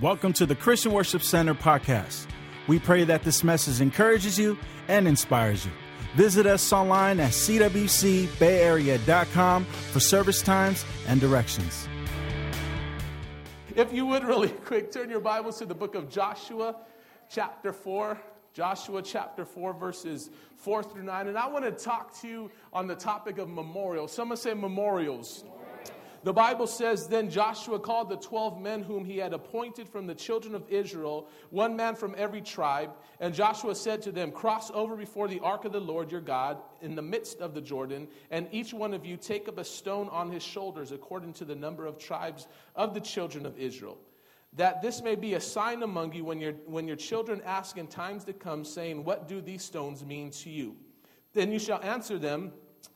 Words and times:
Welcome 0.00 0.32
to 0.34 0.46
the 0.46 0.54
Christian 0.54 0.92
Worship 0.92 1.24
Center 1.24 1.54
podcast. 1.54 2.28
We 2.68 2.78
pray 2.78 3.02
that 3.02 3.24
this 3.24 3.42
message 3.42 3.80
encourages 3.80 4.38
you 4.38 4.56
and 4.86 5.08
inspires 5.08 5.66
you. 5.66 5.72
Visit 6.14 6.46
us 6.46 6.72
online 6.72 7.18
at 7.18 7.32
cwcbayarea.com 7.32 9.64
for 9.64 9.98
service 9.98 10.40
times 10.40 10.84
and 11.08 11.20
directions. 11.20 11.88
If 13.74 13.92
you 13.92 14.06
would, 14.06 14.22
really 14.22 14.48
quick, 14.66 14.92
turn 14.92 15.10
your 15.10 15.18
Bibles 15.18 15.58
to 15.58 15.66
the 15.66 15.74
book 15.74 15.96
of 15.96 16.08
Joshua, 16.08 16.76
chapter 17.28 17.72
4. 17.72 18.16
Joshua 18.54 19.02
chapter 19.02 19.44
4, 19.44 19.72
verses 19.72 20.30
4 20.58 20.84
through 20.84 21.02
9. 21.02 21.26
And 21.26 21.36
I 21.36 21.48
want 21.48 21.64
to 21.64 21.72
talk 21.72 22.16
to 22.20 22.28
you 22.28 22.52
on 22.72 22.86
the 22.86 22.94
topic 22.94 23.38
of 23.38 23.48
memorials. 23.48 24.12
Someone 24.12 24.36
say 24.36 24.54
memorials. 24.54 25.42
The 26.24 26.32
Bible 26.32 26.66
says, 26.66 27.06
Then 27.06 27.30
Joshua 27.30 27.78
called 27.78 28.08
the 28.08 28.16
12 28.16 28.60
men 28.60 28.82
whom 28.82 29.04
he 29.04 29.18
had 29.18 29.32
appointed 29.32 29.88
from 29.88 30.06
the 30.06 30.14
children 30.14 30.54
of 30.54 30.68
Israel, 30.68 31.28
one 31.50 31.76
man 31.76 31.94
from 31.94 32.14
every 32.18 32.40
tribe. 32.40 32.90
And 33.20 33.34
Joshua 33.34 33.74
said 33.74 34.02
to 34.02 34.12
them, 34.12 34.32
Cross 34.32 34.70
over 34.72 34.96
before 34.96 35.28
the 35.28 35.40
ark 35.40 35.64
of 35.64 35.72
the 35.72 35.80
Lord 35.80 36.10
your 36.10 36.20
God 36.20 36.58
in 36.82 36.94
the 36.94 37.02
midst 37.02 37.40
of 37.40 37.54
the 37.54 37.60
Jordan, 37.60 38.08
and 38.30 38.48
each 38.50 38.74
one 38.74 38.94
of 38.94 39.06
you 39.06 39.16
take 39.16 39.48
up 39.48 39.58
a 39.58 39.64
stone 39.64 40.08
on 40.08 40.30
his 40.30 40.42
shoulders 40.42 40.92
according 40.92 41.34
to 41.34 41.44
the 41.44 41.54
number 41.54 41.86
of 41.86 41.98
tribes 41.98 42.48
of 42.74 42.94
the 42.94 43.00
children 43.00 43.46
of 43.46 43.58
Israel. 43.58 43.98
That 44.54 44.82
this 44.82 45.02
may 45.02 45.14
be 45.14 45.34
a 45.34 45.40
sign 45.40 45.82
among 45.82 46.14
you 46.14 46.24
when, 46.24 46.40
your 46.40 46.52
when 46.66 46.88
your 46.88 46.96
children 46.96 47.42
ask 47.44 47.76
in 47.76 47.86
times 47.86 48.24
to 48.24 48.32
come, 48.32 48.64
saying, 48.64 49.04
What 49.04 49.28
do 49.28 49.40
these 49.40 49.62
stones 49.62 50.04
mean 50.04 50.30
to 50.30 50.50
you? 50.50 50.74
Then 51.34 51.52
you 51.52 51.58
shall 51.58 51.82
answer 51.82 52.18
them, 52.18 52.52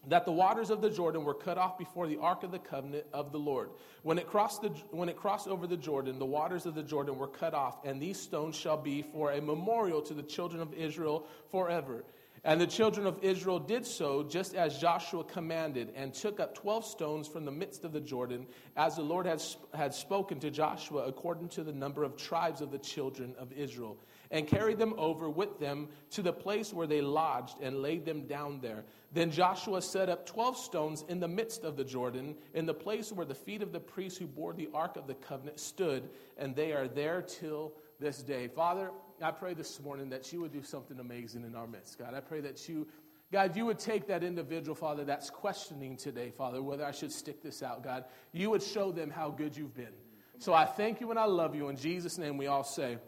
that 0.08 0.24
the 0.24 0.32
waters 0.32 0.70
of 0.70 0.80
the 0.80 0.90
Jordan 0.90 1.24
were 1.24 1.34
cut 1.34 1.58
off 1.58 1.78
before 1.78 2.06
the 2.06 2.18
ark 2.18 2.42
of 2.42 2.50
the 2.50 2.58
covenant 2.58 3.06
of 3.12 3.30
the 3.30 3.38
Lord. 3.38 3.70
When 4.02 4.18
it 4.18 4.26
crossed 4.26 4.62
the 4.62 4.70
when 4.90 5.08
it 5.08 5.16
crossed 5.16 5.46
over 5.46 5.66
the 5.66 5.76
Jordan, 5.76 6.18
the 6.18 6.26
waters 6.26 6.66
of 6.66 6.74
the 6.74 6.82
Jordan 6.82 7.18
were 7.18 7.28
cut 7.28 7.54
off, 7.54 7.84
and 7.84 8.00
these 8.00 8.20
stones 8.20 8.56
shall 8.56 8.76
be 8.76 9.02
for 9.02 9.32
a 9.32 9.40
memorial 9.40 10.02
to 10.02 10.14
the 10.14 10.22
children 10.22 10.60
of 10.60 10.74
Israel 10.74 11.26
forever. 11.50 12.04
And 12.44 12.60
the 12.60 12.66
children 12.66 13.06
of 13.06 13.22
Israel 13.22 13.60
did 13.60 13.86
so 13.86 14.24
just 14.24 14.56
as 14.56 14.78
Joshua 14.78 15.22
commanded, 15.22 15.92
and 15.94 16.12
took 16.12 16.40
up 16.40 16.56
12 16.56 16.84
stones 16.84 17.28
from 17.28 17.44
the 17.44 17.52
midst 17.52 17.84
of 17.84 17.92
the 17.92 18.00
Jordan, 18.00 18.48
as 18.76 18.96
the 18.96 19.02
Lord 19.02 19.26
had, 19.26 19.40
had 19.72 19.94
spoken 19.94 20.40
to 20.40 20.50
Joshua 20.50 21.04
according 21.06 21.50
to 21.50 21.62
the 21.62 21.72
number 21.72 22.02
of 22.02 22.16
tribes 22.16 22.60
of 22.60 22.72
the 22.72 22.78
children 22.78 23.36
of 23.38 23.52
Israel, 23.52 23.96
and 24.32 24.48
carried 24.48 24.78
them 24.78 24.94
over 24.96 25.30
with 25.30 25.60
them 25.60 25.88
to 26.10 26.22
the 26.22 26.32
place 26.32 26.72
where 26.72 26.86
they 26.86 27.02
lodged, 27.02 27.56
and 27.60 27.82
laid 27.82 28.04
them 28.04 28.26
down 28.26 28.58
there. 28.60 28.84
Then 29.12 29.30
Joshua 29.30 29.82
set 29.82 30.08
up 30.08 30.26
12 30.26 30.56
stones 30.56 31.04
in 31.08 31.20
the 31.20 31.28
midst 31.28 31.64
of 31.64 31.76
the 31.76 31.84
Jordan, 31.84 32.34
in 32.54 32.64
the 32.64 32.74
place 32.74 33.12
where 33.12 33.26
the 33.26 33.34
feet 33.34 33.62
of 33.62 33.72
the 33.72 33.78
priests 33.78 34.18
who 34.18 34.26
bore 34.26 34.54
the 34.54 34.70
ark 34.72 34.96
of 34.96 35.06
the 35.06 35.14
covenant 35.14 35.60
stood, 35.60 36.08
and 36.38 36.56
they 36.56 36.72
are 36.72 36.88
there 36.88 37.20
till 37.20 37.74
this 38.00 38.22
day. 38.22 38.48
Father, 38.48 38.90
I 39.22 39.30
pray 39.30 39.52
this 39.52 39.78
morning 39.80 40.08
that 40.08 40.32
you 40.32 40.40
would 40.40 40.52
do 40.52 40.62
something 40.62 40.98
amazing 40.98 41.44
in 41.44 41.54
our 41.54 41.66
midst, 41.66 41.98
God. 41.98 42.14
I 42.14 42.20
pray 42.20 42.40
that 42.40 42.66
you, 42.68 42.88
God, 43.30 43.54
you 43.54 43.66
would 43.66 43.78
take 43.78 44.06
that 44.06 44.24
individual, 44.24 44.74
Father, 44.74 45.04
that's 45.04 45.28
questioning 45.28 45.96
today, 45.96 46.30
Father, 46.30 46.62
whether 46.62 46.86
I 46.86 46.90
should 46.90 47.12
stick 47.12 47.42
this 47.42 47.62
out, 47.62 47.84
God. 47.84 48.06
You 48.32 48.48
would 48.48 48.62
show 48.62 48.92
them 48.92 49.10
how 49.10 49.30
good 49.30 49.54
you've 49.54 49.74
been. 49.74 49.92
So 50.38 50.52
I 50.54 50.64
thank 50.64 51.00
you 51.00 51.10
and 51.10 51.18
I 51.20 51.26
love 51.26 51.54
you. 51.54 51.68
In 51.68 51.76
Jesus' 51.76 52.18
name, 52.18 52.36
we 52.36 52.48
all 52.48 52.64
say, 52.64 52.98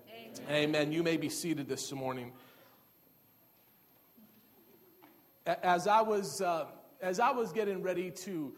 Amen. 0.50 0.92
You 0.92 1.02
may 1.02 1.16
be 1.16 1.28
seated 1.28 1.68
this 1.68 1.92
morning. 1.92 2.32
As 5.46 5.86
I 5.86 6.02
was, 6.02 6.40
uh, 6.40 6.66
as 7.00 7.20
I 7.20 7.30
was 7.30 7.52
getting 7.52 7.82
ready 7.82 8.10
to, 8.10 8.52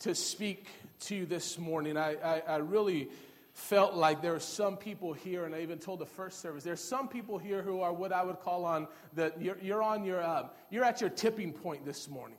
to 0.00 0.14
speak 0.14 0.66
to 1.00 1.14
you 1.14 1.26
this 1.26 1.58
morning, 1.58 1.96
I, 1.96 2.16
I, 2.16 2.42
I 2.46 2.56
really 2.56 3.08
felt 3.52 3.94
like 3.94 4.22
there 4.22 4.34
are 4.34 4.40
some 4.40 4.76
people 4.76 5.12
here, 5.12 5.44
and 5.44 5.54
I 5.54 5.62
even 5.62 5.78
told 5.78 5.98
the 5.98 6.06
first 6.06 6.40
service, 6.40 6.64
there's 6.64 6.82
some 6.82 7.08
people 7.08 7.38
here 7.38 7.62
who 7.62 7.80
are 7.80 7.92
what 7.92 8.12
I 8.12 8.22
would 8.22 8.40
call 8.40 8.64
on 8.64 8.86
the, 9.14 9.32
you're, 9.38 9.58
you're 9.60 9.82
on 9.82 10.04
your, 10.04 10.22
uh, 10.22 10.48
you're 10.70 10.84
at 10.84 11.00
your 11.00 11.10
tipping 11.10 11.52
point 11.52 11.84
this 11.84 12.08
morning. 12.08 12.38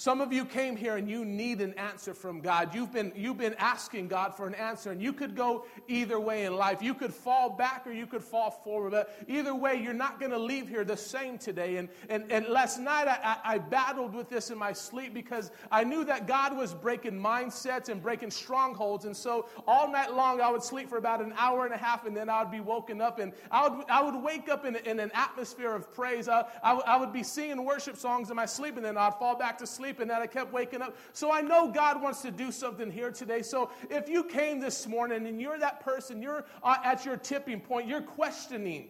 Some 0.00 0.22
of 0.22 0.32
you 0.32 0.46
came 0.46 0.76
here 0.76 0.96
and 0.96 1.10
you 1.10 1.26
need 1.26 1.60
an 1.60 1.74
answer 1.74 2.14
from 2.14 2.40
God. 2.40 2.74
You've 2.74 2.90
been, 2.90 3.12
you've 3.14 3.36
been 3.36 3.54
asking 3.58 4.08
God 4.08 4.34
for 4.34 4.46
an 4.46 4.54
answer, 4.54 4.90
and 4.90 5.02
you 5.02 5.12
could 5.12 5.36
go 5.36 5.66
either 5.88 6.18
way 6.18 6.46
in 6.46 6.56
life. 6.56 6.80
You 6.80 6.94
could 6.94 7.12
fall 7.12 7.50
back 7.50 7.86
or 7.86 7.92
you 7.92 8.06
could 8.06 8.24
fall 8.24 8.50
forward. 8.50 8.92
But 8.92 9.14
either 9.28 9.54
way, 9.54 9.74
you're 9.74 9.92
not 9.92 10.18
going 10.18 10.32
to 10.32 10.38
leave 10.38 10.70
here 10.70 10.86
the 10.86 10.96
same 10.96 11.36
today. 11.36 11.76
And, 11.76 11.90
and, 12.08 12.32
and 12.32 12.46
last 12.46 12.78
night, 12.78 13.08
I, 13.08 13.36
I 13.44 13.58
battled 13.58 14.14
with 14.14 14.30
this 14.30 14.50
in 14.50 14.56
my 14.56 14.72
sleep 14.72 15.12
because 15.12 15.50
I 15.70 15.84
knew 15.84 16.02
that 16.06 16.26
God 16.26 16.56
was 16.56 16.72
breaking 16.72 17.20
mindsets 17.20 17.90
and 17.90 18.02
breaking 18.02 18.30
strongholds. 18.30 19.04
And 19.04 19.14
so 19.14 19.50
all 19.66 19.92
night 19.92 20.14
long, 20.14 20.40
I 20.40 20.50
would 20.50 20.62
sleep 20.62 20.88
for 20.88 20.96
about 20.96 21.20
an 21.20 21.34
hour 21.36 21.66
and 21.66 21.74
a 21.74 21.76
half, 21.76 22.06
and 22.06 22.16
then 22.16 22.30
I 22.30 22.42
would 22.42 22.50
be 22.50 22.60
woken 22.60 23.02
up. 23.02 23.18
And 23.18 23.34
I 23.50 23.68
would, 23.68 23.84
I 23.90 24.02
would 24.02 24.16
wake 24.24 24.48
up 24.48 24.64
in, 24.64 24.76
in 24.76 24.98
an 24.98 25.10
atmosphere 25.12 25.74
of 25.74 25.92
praise. 25.92 26.26
I, 26.26 26.46
I, 26.62 26.72
I 26.86 26.96
would 26.96 27.12
be 27.12 27.22
singing 27.22 27.66
worship 27.66 27.98
songs 27.98 28.30
in 28.30 28.36
my 28.36 28.46
sleep, 28.46 28.76
and 28.76 28.84
then 28.86 28.96
I'd 28.96 29.16
fall 29.16 29.36
back 29.36 29.58
to 29.58 29.66
sleep 29.66 29.89
sleep 29.90 30.00
and 30.00 30.10
that 30.10 30.22
I 30.22 30.26
kept 30.26 30.52
waking 30.52 30.82
up. 30.82 30.96
So 31.12 31.32
I 31.32 31.40
know 31.40 31.70
God 31.70 32.00
wants 32.00 32.22
to 32.22 32.30
do 32.30 32.52
something 32.52 32.90
here 32.90 33.10
today. 33.10 33.42
So 33.42 33.70
if 33.90 34.08
you 34.08 34.24
came 34.24 34.60
this 34.60 34.86
morning 34.86 35.26
and 35.26 35.40
you're 35.40 35.58
that 35.58 35.80
person, 35.80 36.22
you're 36.22 36.44
uh, 36.62 36.76
at 36.84 37.04
your 37.04 37.16
tipping 37.16 37.60
point, 37.60 37.88
you're 37.88 38.02
questioning. 38.02 38.88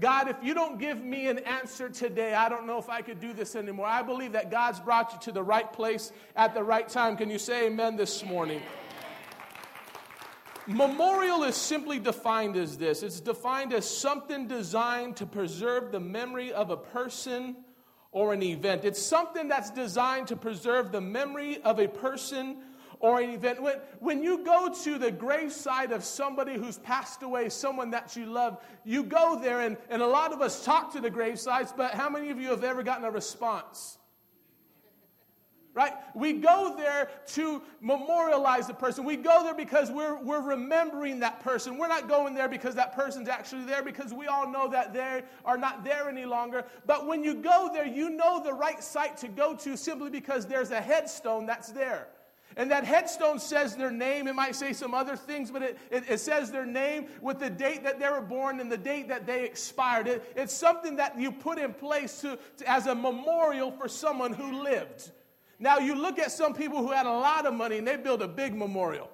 God, 0.00 0.28
if 0.28 0.36
you 0.42 0.54
don't 0.54 0.78
give 0.78 1.02
me 1.02 1.28
an 1.28 1.38
answer 1.40 1.88
today, 1.88 2.34
I 2.34 2.48
don't 2.48 2.66
know 2.66 2.78
if 2.78 2.88
I 2.88 3.02
could 3.02 3.20
do 3.20 3.32
this 3.32 3.56
anymore. 3.56 3.86
I 3.86 4.02
believe 4.02 4.32
that 4.32 4.50
God's 4.50 4.78
brought 4.78 5.12
you 5.12 5.18
to 5.20 5.32
the 5.32 5.42
right 5.42 5.72
place 5.72 6.12
at 6.36 6.54
the 6.54 6.62
right 6.62 6.88
time. 6.88 7.16
Can 7.16 7.30
you 7.30 7.38
say 7.38 7.66
amen 7.66 7.96
this 7.96 8.24
morning? 8.24 8.62
Memorial 10.68 11.44
is 11.44 11.56
simply 11.56 11.98
defined 11.98 12.54
as 12.54 12.76
this 12.76 13.02
it's 13.02 13.20
defined 13.20 13.72
as 13.72 13.88
something 13.88 14.46
designed 14.46 15.16
to 15.16 15.24
preserve 15.24 15.90
the 15.92 16.00
memory 16.00 16.52
of 16.52 16.70
a 16.70 16.76
person 16.76 17.56
or 18.10 18.32
an 18.32 18.42
event. 18.42 18.84
It's 18.84 19.02
something 19.02 19.48
that's 19.48 19.70
designed 19.70 20.28
to 20.28 20.36
preserve 20.36 20.92
the 20.92 21.00
memory 21.00 21.62
of 21.62 21.78
a 21.78 21.88
person 21.88 22.58
or 23.00 23.20
an 23.20 23.30
event. 23.30 23.62
When, 23.62 23.76
when 24.00 24.22
you 24.22 24.44
go 24.44 24.72
to 24.84 24.98
the 24.98 25.10
graveside 25.10 25.92
of 25.92 26.02
somebody 26.04 26.54
who's 26.54 26.78
passed 26.78 27.22
away, 27.22 27.48
someone 27.48 27.90
that 27.90 28.16
you 28.16 28.26
love, 28.26 28.58
you 28.84 29.04
go 29.04 29.38
there, 29.40 29.60
and, 29.60 29.76
and 29.88 30.02
a 30.02 30.06
lot 30.06 30.32
of 30.32 30.40
us 30.40 30.64
talk 30.64 30.92
to 30.94 31.00
the 31.00 31.10
gravesites, 31.10 31.76
but 31.76 31.92
how 31.92 32.08
many 32.08 32.30
of 32.30 32.40
you 32.40 32.48
have 32.48 32.64
ever 32.64 32.82
gotten 32.82 33.04
a 33.04 33.10
response? 33.10 33.97
Right? 35.78 35.92
We 36.12 36.32
go 36.32 36.74
there 36.76 37.08
to 37.34 37.62
memorialize 37.80 38.66
the 38.66 38.74
person. 38.74 39.04
We 39.04 39.14
go 39.14 39.44
there 39.44 39.54
because 39.54 39.92
we're, 39.92 40.20
we're 40.20 40.40
remembering 40.40 41.20
that 41.20 41.38
person. 41.38 41.78
We're 41.78 41.86
not 41.86 42.08
going 42.08 42.34
there 42.34 42.48
because 42.48 42.74
that 42.74 42.96
person's 42.96 43.28
actually 43.28 43.64
there 43.64 43.84
because 43.84 44.12
we 44.12 44.26
all 44.26 44.50
know 44.50 44.68
that 44.70 44.92
they 44.92 45.22
are 45.44 45.56
not 45.56 45.84
there 45.84 46.08
any 46.08 46.24
longer. 46.24 46.64
But 46.84 47.06
when 47.06 47.22
you 47.22 47.34
go 47.34 47.70
there, 47.72 47.86
you 47.86 48.10
know 48.10 48.42
the 48.42 48.52
right 48.52 48.82
site 48.82 49.18
to 49.18 49.28
go 49.28 49.54
to 49.54 49.76
simply 49.76 50.10
because 50.10 50.46
there's 50.46 50.72
a 50.72 50.80
headstone 50.80 51.46
that's 51.46 51.68
there. 51.68 52.08
And 52.56 52.72
that 52.72 52.82
headstone 52.82 53.38
says 53.38 53.76
their 53.76 53.92
name. 53.92 54.26
It 54.26 54.34
might 54.34 54.56
say 54.56 54.72
some 54.72 54.94
other 54.94 55.14
things, 55.14 55.48
but 55.48 55.62
it, 55.62 55.78
it, 55.92 56.04
it, 56.08 56.18
says 56.18 56.50
their 56.50 56.66
name 56.66 57.06
with 57.22 57.38
the 57.38 57.50
date 57.50 57.84
that 57.84 58.00
they 58.00 58.08
were 58.08 58.20
born 58.20 58.58
and 58.58 58.72
the 58.72 58.76
date 58.76 59.06
that 59.08 59.26
they 59.26 59.44
expired. 59.44 60.08
It, 60.08 60.32
it's 60.34 60.54
something 60.54 60.96
that 60.96 61.16
you 61.20 61.30
put 61.30 61.58
in 61.58 61.72
place 61.72 62.20
to, 62.22 62.36
to, 62.56 62.68
as 62.68 62.88
a 62.88 62.96
memorial 62.96 63.70
for 63.70 63.86
someone 63.86 64.32
who 64.32 64.64
lived. 64.64 65.12
Now, 65.58 65.78
you 65.78 65.94
look 65.94 66.18
at 66.18 66.30
some 66.30 66.54
people 66.54 66.78
who 66.78 66.92
had 66.92 67.06
a 67.06 67.12
lot 67.12 67.46
of 67.46 67.54
money 67.54 67.78
and 67.78 67.86
they 67.86 67.96
build 67.96 68.22
a 68.22 68.28
big 68.28 68.54
memorial, 68.54 69.10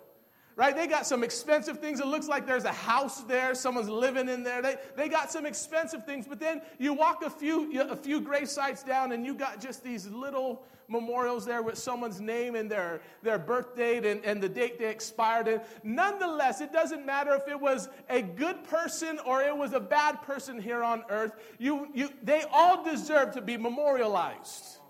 right? 0.57 0.77
They 0.77 0.87
got 0.87 1.07
some 1.07 1.25
expensive 1.25 1.79
things. 1.79 2.01
It 2.01 2.07
looks 2.07 2.29
like 2.29 2.47
there's 2.47 2.65
a 2.65 2.73
house 2.73 3.23
there, 3.23 3.55
someone's 3.55 3.89
living 3.89 4.29
in 4.29 4.43
there. 4.43 4.61
They, 4.61 4.77
they 4.97 5.09
got 5.09 5.33
some 5.33 5.47
expensive 5.47 6.05
things, 6.05 6.27
but 6.29 6.39
then 6.39 6.61
you 6.79 6.93
walk 6.93 7.23
a 7.25 7.31
few, 7.31 7.81
a 7.81 7.97
few 7.97 8.21
grave 8.21 8.49
sites 8.49 8.83
down 8.83 9.13
and 9.13 9.25
you 9.25 9.35
got 9.35 9.61
just 9.61 9.83
these 9.83 10.07
little 10.09 10.63
memorials 10.87 11.47
there 11.47 11.63
with 11.63 11.79
someone's 11.79 12.21
name 12.21 12.55
and 12.57 12.71
their, 12.71 13.01
their 13.23 13.39
birth 13.39 13.75
date 13.75 14.05
and, 14.05 14.23
and 14.23 14.43
the 14.43 14.49
date 14.49 14.79
they 14.79 14.91
expired. 14.91 15.49
And 15.49 15.63
nonetheless, 15.83 16.61
it 16.61 16.75
doesn't 16.75 17.07
matter 17.07 17.35
if 17.35 17.49
it 17.49 17.59
was 17.59 17.89
a 18.11 18.21
good 18.21 18.65
person 18.65 19.19
or 19.25 19.43
it 19.43 19.57
was 19.57 19.73
a 19.73 19.81
bad 19.81 20.21
person 20.23 20.61
here 20.61 20.85
on 20.85 21.05
earth, 21.09 21.33
you, 21.59 21.89
you, 21.95 22.11
they 22.23 22.45
all 22.53 22.85
deserve 22.85 23.33
to 23.33 23.41
be 23.41 23.57
memorialized. 23.57 24.81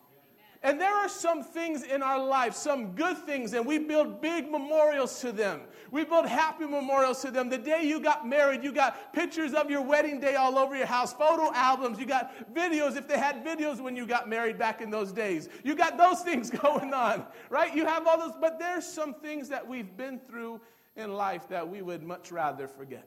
And 0.65 0.81
there 0.81 0.95
are 0.95 1.11
some 1.11 1.43
things 1.43 1.83
in 1.83 2.03
our 2.03 2.19
life, 2.19 2.55
some 2.55 2.93
good 2.93 3.19
things, 3.19 3.53
and 3.53 3.67
we 3.67 3.79
build 3.79 4.23
big 4.23 4.51
memorials 4.51 5.21
to 5.21 5.31
them. 5.31 5.61
We 5.91 6.05
build 6.05 6.25
happy 6.25 6.65
memorials 6.65 7.21
to 7.21 7.31
them. 7.31 7.51
The 7.51 7.59
day 7.59 7.83
you 7.83 8.01
got 8.01 8.27
married, 8.27 8.65
you 8.65 8.73
got 8.73 9.13
pictures 9.13 9.53
of 9.53 9.71
your 9.71 9.83
wedding 9.83 10.21
day 10.21 10.37
all 10.37 10.59
over 10.59 10.75
your 10.75 10.87
house, 10.87 11.13
photo 11.13 11.53
albums, 11.53 11.99
you 11.99 12.07
got 12.07 12.55
videos, 12.55 12.97
if 12.97 13.07
they 13.07 13.19
had 13.19 13.45
videos 13.45 13.79
when 13.79 13.95
you 13.95 14.07
got 14.07 14.27
married 14.27 14.57
back 14.57 14.81
in 14.81 14.89
those 14.89 15.13
days. 15.13 15.51
You 15.65 15.75
got 15.75 15.99
those 15.99 16.21
things 16.23 16.49
going 16.49 16.95
on, 16.95 17.27
right? 17.51 17.77
You 17.77 17.85
have 17.85 18.07
all 18.07 18.19
those, 18.19 18.33
but 18.41 18.59
there's 18.59 18.87
some 18.87 19.13
things 19.13 19.51
that 19.51 19.69
we've 19.69 19.95
been 19.99 20.19
through 20.19 20.63
in 20.97 21.13
life 21.13 21.47
that 21.51 21.69
we 21.69 21.83
would 21.83 22.03
much 22.03 22.33
rather 22.33 22.69
forget. 22.69 23.07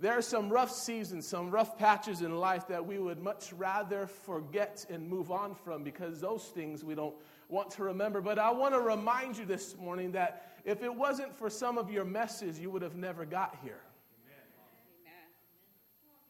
There 0.00 0.18
are 0.18 0.22
some 0.22 0.50
rough 0.50 0.72
seasons, 0.72 1.26
some 1.26 1.50
rough 1.50 1.78
patches 1.78 2.20
in 2.20 2.36
life 2.36 2.66
that 2.68 2.84
we 2.84 2.98
would 2.98 3.22
much 3.22 3.52
rather 3.52 4.06
forget 4.06 4.84
and 4.90 5.08
move 5.08 5.30
on 5.30 5.54
from 5.54 5.84
because 5.84 6.20
those 6.20 6.44
things 6.44 6.84
we 6.84 6.94
don't, 6.94 7.14
want 7.48 7.70
to 7.70 7.84
remember. 7.84 8.20
But 8.20 8.38
I 8.38 8.50
want 8.50 8.74
to 8.74 8.80
remind 8.80 9.36
you 9.36 9.44
this 9.44 9.76
morning 9.76 10.12
that 10.12 10.52
if 10.64 10.82
it 10.82 10.94
wasn't 10.94 11.34
for 11.34 11.50
some 11.50 11.78
of 11.78 11.90
your 11.90 12.04
messes, 12.04 12.58
you 12.58 12.70
would 12.70 12.82
have 12.82 12.96
never 12.96 13.24
got 13.24 13.56
here. 13.62 13.80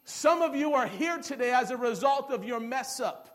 Some 0.04 0.42
of 0.42 0.54
you 0.54 0.74
are 0.74 0.86
here 0.86 1.18
today 1.18 1.52
as 1.52 1.70
a 1.70 1.78
result 1.78 2.30
of 2.30 2.44
your 2.44 2.60
mess 2.60 3.00
up. 3.00 3.33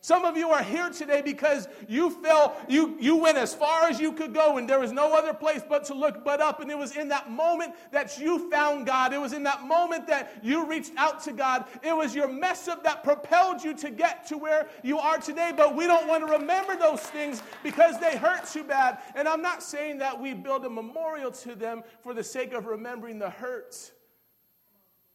Some 0.00 0.24
of 0.24 0.36
you 0.36 0.50
are 0.50 0.62
here 0.62 0.90
today 0.90 1.22
because 1.22 1.66
you 1.88 2.10
felt 2.10 2.54
you, 2.68 2.96
you 3.00 3.16
went 3.16 3.36
as 3.36 3.52
far 3.52 3.88
as 3.88 3.98
you 3.98 4.12
could 4.12 4.32
go 4.32 4.56
and 4.56 4.68
there 4.68 4.78
was 4.78 4.92
no 4.92 5.12
other 5.16 5.34
place 5.34 5.62
but 5.68 5.84
to 5.86 5.94
look 5.94 6.24
but 6.24 6.40
up. 6.40 6.60
And 6.60 6.70
it 6.70 6.78
was 6.78 6.96
in 6.96 7.08
that 7.08 7.30
moment 7.30 7.74
that 7.90 8.16
you 8.16 8.48
found 8.48 8.86
God. 8.86 9.12
It 9.12 9.20
was 9.20 9.32
in 9.32 9.42
that 9.42 9.64
moment 9.64 10.06
that 10.06 10.38
you 10.40 10.64
reached 10.66 10.92
out 10.96 11.22
to 11.24 11.32
God. 11.32 11.64
It 11.82 11.96
was 11.96 12.14
your 12.14 12.28
mess 12.28 12.68
up 12.68 12.84
that 12.84 13.02
propelled 13.02 13.64
you 13.64 13.74
to 13.74 13.90
get 13.90 14.24
to 14.28 14.38
where 14.38 14.68
you 14.84 14.98
are 14.98 15.18
today. 15.18 15.52
But 15.56 15.74
we 15.74 15.88
don't 15.88 16.06
want 16.06 16.24
to 16.24 16.32
remember 16.32 16.76
those 16.76 17.00
things 17.00 17.42
because 17.64 17.98
they 17.98 18.16
hurt 18.16 18.46
too 18.46 18.62
bad. 18.62 18.98
And 19.16 19.26
I'm 19.26 19.42
not 19.42 19.64
saying 19.64 19.98
that 19.98 20.20
we 20.20 20.32
build 20.32 20.64
a 20.64 20.70
memorial 20.70 21.32
to 21.32 21.56
them 21.56 21.82
for 22.04 22.14
the 22.14 22.22
sake 22.22 22.52
of 22.52 22.66
remembering 22.66 23.18
the 23.18 23.30
hurts. 23.30 23.90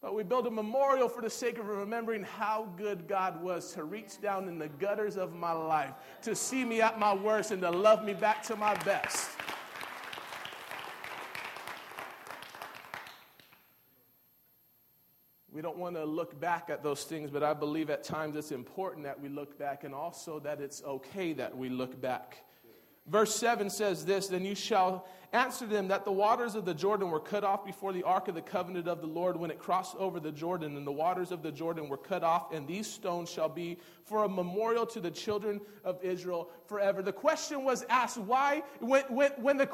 But 0.04 0.16
we 0.16 0.24
build 0.24 0.46
a 0.48 0.52
memorial 0.52 1.08
for 1.08 1.22
the 1.22 1.30
sake 1.30 1.58
of 1.58 1.66
remembering 1.66 2.24
how 2.24 2.68
good 2.76 3.08
God 3.08 3.42
was 3.42 3.72
to 3.72 3.86
reach 3.86 4.20
down 4.20 4.50
in 4.50 4.60
the 4.60 4.68
gutters 4.68 5.16
of 5.16 5.34
my 5.34 5.54
life, 5.54 5.94
to 6.24 6.36
see 6.36 6.66
me 6.66 6.82
at 6.82 7.00
my 7.00 7.14
worst, 7.14 7.52
and 7.52 7.62
to 7.62 7.72
love 7.72 8.04
me 8.04 8.14
back 8.14 8.44
to 8.44 8.58
my 8.58 8.76
best. 8.84 9.30
We 15.54 15.62
don't 15.62 15.78
want 15.78 15.96
to 15.96 16.04
look 16.04 16.38
back 16.38 16.70
at 16.70 16.84
those 16.84 17.06
things, 17.06 17.32
but 17.32 17.42
I 17.42 17.54
believe 17.54 17.90
at 17.90 18.04
times 18.04 18.36
it's 18.36 18.52
important 18.52 19.06
that 19.06 19.22
we 19.22 19.30
look 19.30 19.58
back 19.58 19.86
and 19.86 19.96
also 19.96 20.38
that 20.42 20.60
it's 20.60 20.84
okay 20.84 21.32
that 21.32 21.56
we 21.56 21.70
look 21.70 22.02
back. 22.02 22.44
Verse 23.06 23.36
7 23.36 23.70
says 23.70 24.06
this 24.06 24.28
Then 24.28 24.46
you 24.46 24.56
shall 24.56 25.06
answer 25.34 25.66
them 25.66 25.88
that 25.88 26.06
the 26.06 26.12
waters 26.12 26.54
of 26.54 26.64
the 26.64 26.76
Jordan 26.76 27.10
were 27.10 27.20
cut 27.20 27.44
off 27.44 27.66
before 27.66 27.92
the 27.92 28.04
ark 28.04 28.28
of 28.28 28.36
the 28.36 28.42
covenant 28.42 28.88
of 28.88 29.02
the 29.02 29.08
Lord 29.08 29.36
when 29.36 29.50
it 29.50 29.58
crossed 29.58 29.96
over 29.96 30.20
the 30.20 30.32
Jordan, 30.32 30.78
and 30.78 30.86
the 30.86 30.92
waters 30.92 31.32
of 31.32 31.42
the 31.42 31.52
Jordan 31.52 31.90
were 31.90 31.98
cut 31.98 32.24
off, 32.24 32.54
and 32.54 32.68
these 32.68 32.86
stones 32.86 33.32
shall 33.32 33.50
be 33.50 33.80
for 34.06 34.26
a 34.26 34.30
memorial 34.30 34.86
to 34.86 35.00
the 35.00 35.10
children 35.10 35.60
of 35.84 36.02
Israel 36.04 36.52
forever. 36.68 37.02
The 37.02 37.12
question 37.12 37.64
was 37.64 37.84
asked, 37.90 38.20
why? 38.20 38.62
When, 38.80 39.04
when, 39.10 39.32
when 39.32 39.58
the 39.58 39.68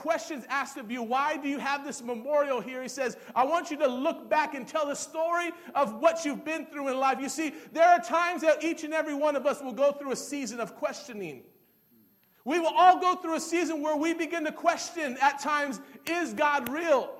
asked 0.50 0.78
of 0.78 0.90
you, 0.90 1.04
why 1.04 1.36
do 1.36 1.50
you 1.50 1.60
have 1.60 1.86
this 1.86 2.02
memorial 2.02 2.62
here? 2.62 2.82
He 2.82 2.88
says, 2.88 3.18
I 3.36 3.44
want 3.44 3.70
you 3.70 3.78
to 3.80 3.88
look 3.88 4.30
back 4.30 4.56
and 4.56 4.66
tell 4.66 4.88
the 4.88 4.96
story 4.96 5.52
of 5.76 5.96
what 5.96 6.24
you've 6.24 6.46
been 6.46 6.68
through 6.68 6.88
in 6.88 6.98
life. 6.98 7.20
You 7.20 7.30
see, 7.30 7.54
there 7.74 7.88
are 7.88 8.00
times 8.00 8.42
that 8.42 8.64
each 8.64 8.84
and 8.86 8.94
every 8.94 9.14
one 9.14 9.36
of 9.36 9.46
us 9.46 9.62
will 9.62 9.74
go 9.74 9.92
through 9.92 10.14
a 10.14 10.16
season 10.16 10.62
of 10.62 10.76
questioning. 10.76 11.44
We 12.50 12.58
will 12.58 12.74
all 12.76 13.00
go 13.00 13.14
through 13.14 13.36
a 13.36 13.40
season 13.40 13.84
where 13.84 13.96
we 13.96 14.16
begin 14.16 14.44
to 14.46 14.52
question 14.52 15.20
at 15.22 15.40
times 15.40 15.80
is 16.08 16.34
God 16.34 16.68
real? 16.68 17.14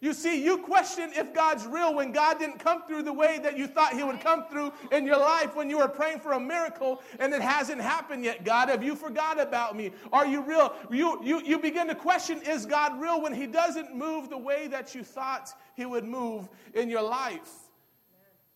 You 0.00 0.14
see, 0.14 0.42
you 0.42 0.56
question 0.56 1.10
if 1.14 1.34
God's 1.34 1.66
real 1.66 1.94
when 1.94 2.12
God 2.12 2.38
didn't 2.38 2.60
come 2.60 2.82
through 2.86 3.02
the 3.02 3.12
way 3.12 3.38
that 3.42 3.58
you 3.58 3.66
thought 3.66 3.92
He 3.92 4.02
would 4.02 4.22
come 4.22 4.46
through 4.50 4.72
in 4.90 5.04
your 5.04 5.18
life 5.18 5.54
when 5.54 5.68
you 5.68 5.76
were 5.76 5.88
praying 5.88 6.20
for 6.20 6.32
a 6.32 6.40
miracle 6.40 7.02
and 7.18 7.34
it 7.34 7.42
hasn't 7.42 7.82
happened 7.82 8.24
yet. 8.24 8.42
God, 8.42 8.70
have 8.70 8.82
you 8.82 8.94
forgot 8.94 9.38
about 9.38 9.76
me? 9.76 9.90
Are 10.14 10.26
you 10.26 10.40
real? 10.40 10.72
You, 10.90 11.22
you, 11.22 11.42
you 11.42 11.58
begin 11.58 11.86
to 11.88 11.94
question 11.94 12.40
is 12.40 12.64
God 12.64 12.98
real 12.98 13.20
when 13.20 13.34
He 13.34 13.46
doesn't 13.46 13.94
move 13.94 14.30
the 14.30 14.38
way 14.38 14.66
that 14.68 14.94
you 14.94 15.04
thought 15.04 15.50
He 15.76 15.84
would 15.84 16.06
move 16.06 16.48
in 16.72 16.88
your 16.88 17.02
life? 17.02 17.52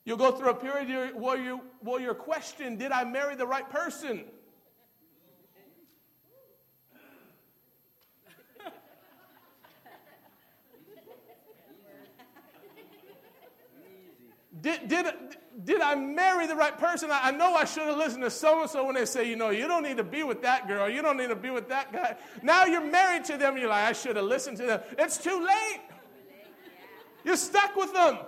You'll 0.06 0.16
go 0.16 0.32
through 0.32 0.52
a 0.52 0.54
period 0.54 1.14
where, 1.14 1.36
you, 1.36 1.60
where 1.80 2.00
you're 2.00 2.14
questioning 2.14 2.78
did 2.78 2.92
I 2.92 3.04
marry 3.04 3.36
the 3.36 3.46
right 3.46 3.68
person? 3.68 4.24
Did, 14.60 14.88
did, 14.88 15.06
did 15.64 15.80
I 15.80 15.94
marry 15.94 16.46
the 16.46 16.56
right 16.56 16.76
person? 16.76 17.10
I, 17.10 17.28
I 17.28 17.30
know 17.30 17.54
I 17.54 17.64
should 17.64 17.86
have 17.86 17.98
listened 17.98 18.22
to 18.24 18.30
so 18.30 18.62
and 18.62 18.70
so 18.70 18.84
when 18.84 18.94
they 18.94 19.04
say, 19.04 19.28
you 19.28 19.36
know, 19.36 19.50
you 19.50 19.68
don't 19.68 19.82
need 19.82 19.96
to 19.98 20.04
be 20.04 20.22
with 20.22 20.42
that 20.42 20.66
girl, 20.66 20.88
you 20.88 21.02
don't 21.02 21.16
need 21.16 21.28
to 21.28 21.36
be 21.36 21.50
with 21.50 21.68
that 21.68 21.92
guy. 21.92 22.16
Now 22.42 22.64
you're 22.64 22.84
married 22.84 23.24
to 23.26 23.36
them, 23.36 23.56
you're 23.56 23.68
like, 23.68 23.84
I 23.84 23.92
should 23.92 24.16
have 24.16 24.24
listened 24.24 24.56
to 24.58 24.66
them. 24.66 24.80
It's 24.98 25.18
too 25.18 25.44
late. 25.44 25.80
You're 27.24 27.36
stuck 27.36 27.76
with 27.76 27.92
them. 27.92 28.18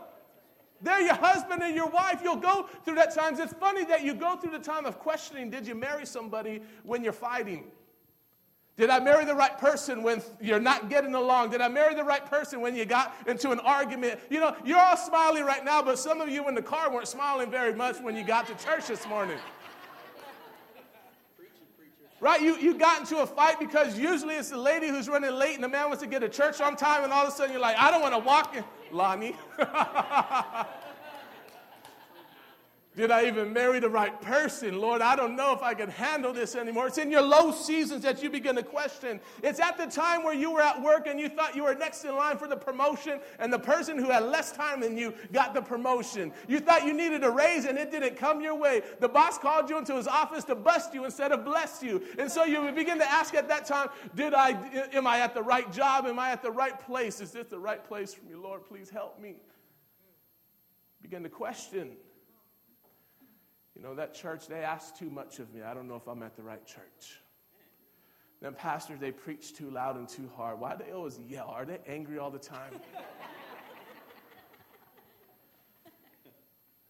They're 0.83 1.01
your 1.03 1.15
husband 1.15 1.63
and 1.63 1.75
your 1.75 1.89
wife. 1.89 2.21
You'll 2.23 2.37
go 2.37 2.69
through 2.85 2.95
that 2.97 3.15
times. 3.15 3.39
It's 3.39 3.53
funny 3.53 3.85
that 3.85 4.03
you 4.03 4.15
go 4.15 4.37
through 4.37 4.53
the 4.53 4.59
time 4.59 4.87
of 4.87 4.99
questioning, 4.99 5.51
did 5.51 5.67
you 5.67 5.75
marry 5.75 6.07
somebody 6.07 6.63
when 6.85 7.05
you're 7.05 7.13
fighting? 7.13 7.71
Did 8.81 8.89
I 8.89 8.99
marry 8.99 9.27
the 9.27 9.35
right 9.35 9.59
person 9.59 10.03
when 10.03 10.23
you're 10.41 10.59
not 10.59 10.89
getting 10.89 11.15
along? 11.15 11.51
Did 11.51 11.61
I 11.61 11.69
marry 11.69 11.95
the 11.95 12.03
right 12.03 12.25
person 12.25 12.63
when 12.63 12.75
you 12.75 12.87
got 12.87 13.15
into 13.27 13.51
an 13.51 13.61
argument? 13.61 14.21
You 14.31 14.41
know, 14.41 14.57
you're 14.65 14.79
all 14.79 14.97
smiling 14.97 15.45
right 15.45 15.63
now, 15.63 15.83
but 15.83 15.99
some 15.99 16.23
of 16.23 16.31
you 16.31 16.49
in 16.49 16.55
the 16.55 16.63
car 16.63 16.91
weren't 16.91 17.07
smiling 17.07 17.51
very 17.51 17.75
much 17.75 17.99
when 18.01 18.17
you 18.17 18.25
got 18.25 18.47
to 18.47 18.55
church 18.65 18.87
this 18.87 19.07
morning. 19.07 19.37
Right? 22.21 22.41
You, 22.41 22.57
you 22.57 22.73
got 22.73 23.01
into 23.01 23.19
a 23.19 23.27
fight 23.27 23.61
because 23.61 23.99
usually 23.99 24.37
it's 24.37 24.49
the 24.49 24.57
lady 24.57 24.89
who's 24.89 25.11
running 25.11 25.33
late 25.33 25.57
and 25.57 25.63
the 25.63 25.69
man 25.69 25.89
wants 25.89 26.03
to 26.03 26.09
get 26.09 26.21
to 26.21 26.31
church 26.31 26.63
on 26.63 26.75
time, 26.75 27.05
and 27.05 27.13
all 27.13 27.27
of 27.27 27.29
a 27.29 27.37
sudden 27.37 27.53
you're 27.53 27.61
like, 27.61 27.77
I 27.77 27.91
don't 27.91 28.01
want 28.01 28.15
to 28.15 28.21
walk 28.21 28.57
in. 28.57 28.65
Lonnie. 28.93 29.37
Did 32.97 33.13
I 33.13 33.29
even 33.29 33.53
marry 33.53 33.79
the 33.79 33.89
right 33.89 34.21
person? 34.21 34.81
Lord, 34.81 35.01
I 35.01 35.15
don't 35.15 35.37
know 35.37 35.55
if 35.55 35.63
I 35.63 35.75
can 35.75 35.89
handle 35.89 36.33
this 36.33 36.57
anymore. 36.57 36.89
It's 36.89 36.99
in 36.99 37.09
your 37.09 37.23
low 37.23 37.53
seasons 37.53 38.03
that 38.03 38.21
you 38.21 38.29
begin 38.29 38.57
to 38.57 38.65
question. 38.65 39.21
It's 39.45 39.61
at 39.61 39.79
the 39.79 39.87
time 39.87 40.25
where 40.25 40.35
you 40.35 40.51
were 40.51 40.61
at 40.61 40.83
work 40.83 41.07
and 41.07 41.19
you 41.21 41.29
thought 41.29 41.55
you 41.55 41.63
were 41.63 41.75
next 41.77 42.05
in 42.05 42.17
line 42.17 42.37
for 42.37 42.49
the 42.49 42.57
promotion, 42.57 43.21
and 43.39 43.53
the 43.53 43.61
person 43.61 43.97
who 43.97 44.11
had 44.11 44.25
less 44.25 44.51
time 44.51 44.81
than 44.81 44.99
you 44.99 45.15
got 45.33 45.55
the 45.55 45.63
promotion. 45.63 46.33
You 46.49 46.59
thought 46.59 46.85
you 46.85 46.93
needed 46.93 47.23
a 47.23 47.31
raise 47.31 47.65
and 47.65 47.79
it 47.79 47.93
didn't 47.93 48.17
come 48.17 48.41
your 48.41 48.57
way. 48.57 48.83
The 48.99 49.09
boss 49.09 49.39
called 49.39 49.71
you 49.71 49.79
into 49.79 49.95
his 49.95 50.09
office 50.09 50.43
to 50.45 50.57
bust 50.57 50.93
you 50.93 51.05
instead 51.05 51.31
of 51.31 51.45
bless 51.45 51.85
you. 51.85 52.03
And 52.19 52.29
so 52.29 52.43
you 52.43 52.73
begin 52.73 52.99
to 52.99 53.09
ask 53.09 53.35
at 53.35 53.47
that 53.49 53.67
time, 53.67 53.89
did 54.17 54.35
I 54.35 54.51
am 54.93 55.07
I 55.07 55.21
at 55.21 55.33
the 55.33 55.43
right 55.43 55.73
job? 55.73 56.07
Am 56.07 56.19
I 56.19 56.31
at 56.33 56.43
the 56.43 56.51
right 56.51 56.79
place? 56.81 57.21
Is 57.21 57.31
this 57.31 57.47
the 57.47 57.59
right 57.59 57.85
place 57.85 58.15
for 58.15 58.25
me? 58.25 58.35
Lord, 58.35 58.67
please 58.67 58.91
help 58.91 59.21
me. 59.21 59.37
Begin 61.03 61.23
to 61.23 61.29
question. 61.29 61.93
You 63.81 63.87
know, 63.87 63.95
that 63.95 64.13
church, 64.13 64.47
they 64.47 64.63
ask 64.63 64.95
too 64.95 65.09
much 65.09 65.39
of 65.39 65.55
me. 65.55 65.63
I 65.63 65.73
don't 65.73 65.89
know 65.89 65.97
if 65.97 66.07
I'm 66.07 66.23
at 66.23 66.37
the 66.37 66.43
right 66.43 66.63
church. 66.67 67.23
Then 68.43 68.53
pastors, 68.53 69.01
they 69.01 69.11
preach 69.11 69.55
too 69.55 69.71
loud 69.71 69.97
and 69.97 70.07
too 70.07 70.29
hard. 70.37 70.61
Why 70.61 70.77
do 70.77 70.85
they 70.85 70.93
always 70.93 71.19
yell? 71.27 71.49
Are 71.49 71.65
they 71.65 71.79
angry 71.87 72.19
all 72.19 72.31
the 72.31 72.39
time? 72.39 72.75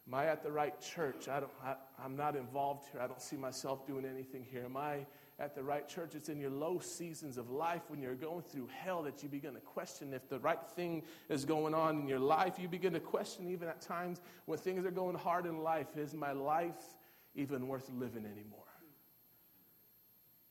Am 0.09 0.15
I 0.15 0.27
at 0.27 0.43
the 0.43 0.51
right 0.51 0.75
church? 0.81 1.29
I 1.29 1.39
don't, 1.39 1.53
I, 1.65 1.77
I'm 2.05 2.17
not 2.17 2.35
involved 2.35 2.89
here. 2.91 3.01
I 3.01 3.07
don't 3.07 3.23
see 3.23 3.37
myself 3.37 3.87
doing 3.87 4.05
anything 4.05 4.45
here. 4.51 4.65
Am 4.65 4.77
I 4.77 5.07
at 5.41 5.55
the 5.55 5.63
right 5.63 5.89
church. 5.89 6.15
It's 6.15 6.29
in 6.29 6.39
your 6.39 6.51
low 6.51 6.79
seasons 6.79 7.39
of 7.39 7.51
life 7.51 7.83
when 7.89 8.01
you're 8.01 8.15
going 8.15 8.43
through 8.43 8.69
hell 8.83 9.03
that 9.05 9.23
you 9.23 9.29
begin 9.29 9.55
to 9.55 9.61
question 9.61 10.13
if 10.13 10.29
the 10.29 10.39
right 10.39 10.63
thing 10.77 11.03
is 11.31 11.47
going 11.47 11.75
on 11.75 12.01
in 12.01 12.09
your 12.09 12.19
life. 12.19 12.59
You 12.59 12.69
begin 12.69 12.93
to 12.93 13.01
question, 13.01 13.49
even 13.49 13.67
at 13.67 13.81
times 13.81 14.21
when 14.45 14.59
things 14.59 14.85
are 14.85 14.91
going 14.91 15.17
hard 15.17 15.47
in 15.47 15.63
life, 15.63 15.97
is 15.97 16.15
my 16.15 16.33
life 16.33 16.99
even 17.35 17.67
worth 17.67 17.91
living 17.97 18.27
anymore? 18.27 18.61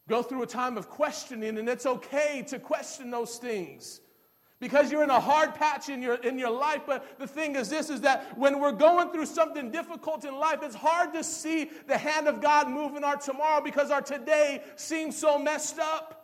Go 0.08 0.24
through 0.24 0.42
a 0.42 0.48
time 0.48 0.76
of 0.76 0.90
questioning, 0.90 1.60
and 1.60 1.70
it's 1.70 1.86
okay 1.86 2.44
to 2.48 2.58
question 2.58 3.12
those 3.12 3.38
things 3.38 4.02
because 4.60 4.92
you're 4.92 5.04
in 5.04 5.10
a 5.10 5.20
hard 5.20 5.56
patch 5.56 5.90
in 5.90 6.02
your, 6.02 6.16
in 6.16 6.38
your 6.38 6.52
life. 6.52 6.82
But 6.86 7.18
the 7.18 7.28
thing 7.28 7.56
is 7.56 7.70
this 7.70 7.90
is 7.90 8.02
that 8.02 8.38
when 8.38 8.60
we're 8.60 8.72
going 8.72 9.12
through 9.12 9.26
something 9.26 9.72
difficult 9.72 10.26
in 10.26 10.36
life, 10.36 10.60
it's 10.62 10.76
hard 10.76 11.14
to 11.14 11.24
see 11.24 11.72
the 11.88 11.98
hand 11.98 12.28
of 12.28 12.42
God 12.42 12.70
move 12.70 12.96
in 12.96 13.04
our 13.04 13.18
tomorrow 13.18 13.62
because 13.62 13.92
our 13.92 14.02
today 14.02 14.64
seems 14.76 15.18
so 15.18 15.40
messed 15.40 15.80
up. 15.80 16.19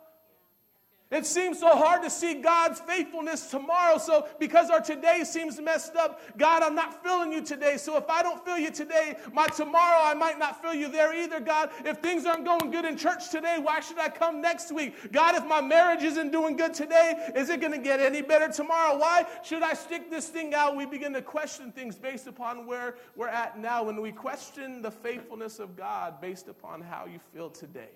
It 1.08 1.24
seems 1.24 1.60
so 1.60 1.76
hard 1.76 2.02
to 2.02 2.10
see 2.10 2.34
God's 2.34 2.80
faithfulness 2.80 3.48
tomorrow. 3.48 3.96
So, 3.96 4.26
because 4.40 4.70
our 4.70 4.80
today 4.80 5.22
seems 5.22 5.60
messed 5.60 5.94
up, 5.94 6.20
God, 6.36 6.64
I'm 6.64 6.74
not 6.74 7.00
feeling 7.04 7.32
you 7.32 7.42
today. 7.42 7.76
So, 7.76 7.96
if 7.96 8.10
I 8.10 8.24
don't 8.24 8.44
feel 8.44 8.58
you 8.58 8.72
today, 8.72 9.16
my 9.32 9.46
tomorrow 9.46 10.00
I 10.02 10.14
might 10.14 10.36
not 10.36 10.60
feel 10.60 10.74
you 10.74 10.88
there 10.88 11.14
either, 11.14 11.38
God. 11.38 11.70
If 11.84 11.98
things 11.98 12.26
aren't 12.26 12.44
going 12.44 12.72
good 12.72 12.84
in 12.84 12.96
church 12.96 13.30
today, 13.30 13.58
why 13.62 13.78
should 13.78 14.00
I 14.00 14.08
come 14.08 14.40
next 14.40 14.72
week? 14.72 15.12
God, 15.12 15.36
if 15.36 15.46
my 15.46 15.60
marriage 15.60 16.02
isn't 16.02 16.32
doing 16.32 16.56
good 16.56 16.74
today, 16.74 17.30
is 17.36 17.50
it 17.50 17.60
going 17.60 17.72
to 17.72 17.78
get 17.78 18.00
any 18.00 18.20
better 18.20 18.52
tomorrow? 18.52 18.98
Why 18.98 19.26
should 19.44 19.62
I 19.62 19.74
stick 19.74 20.10
this 20.10 20.28
thing 20.28 20.54
out? 20.54 20.76
We 20.76 20.86
begin 20.86 21.12
to 21.12 21.22
question 21.22 21.70
things 21.70 21.94
based 21.94 22.26
upon 22.26 22.66
where 22.66 22.96
we're 23.14 23.28
at 23.28 23.60
now. 23.60 23.84
When 23.84 24.00
we 24.00 24.10
question 24.10 24.82
the 24.82 24.90
faithfulness 24.90 25.60
of 25.60 25.76
God 25.76 26.20
based 26.20 26.48
upon 26.48 26.80
how 26.80 27.06
you 27.06 27.20
feel 27.32 27.48
today. 27.48 27.90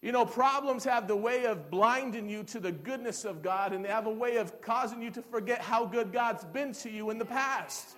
You 0.00 0.12
know, 0.12 0.24
problems 0.24 0.84
have 0.84 1.08
the 1.08 1.16
way 1.16 1.46
of 1.46 1.70
blinding 1.70 2.28
you 2.28 2.44
to 2.44 2.60
the 2.60 2.70
goodness 2.70 3.24
of 3.24 3.42
God, 3.42 3.72
and 3.72 3.84
they 3.84 3.88
have 3.88 4.06
a 4.06 4.12
way 4.12 4.36
of 4.36 4.60
causing 4.60 5.02
you 5.02 5.10
to 5.10 5.22
forget 5.22 5.60
how 5.60 5.86
good 5.86 6.12
God's 6.12 6.44
been 6.44 6.72
to 6.74 6.90
you 6.90 7.10
in 7.10 7.18
the 7.18 7.24
past. 7.24 7.96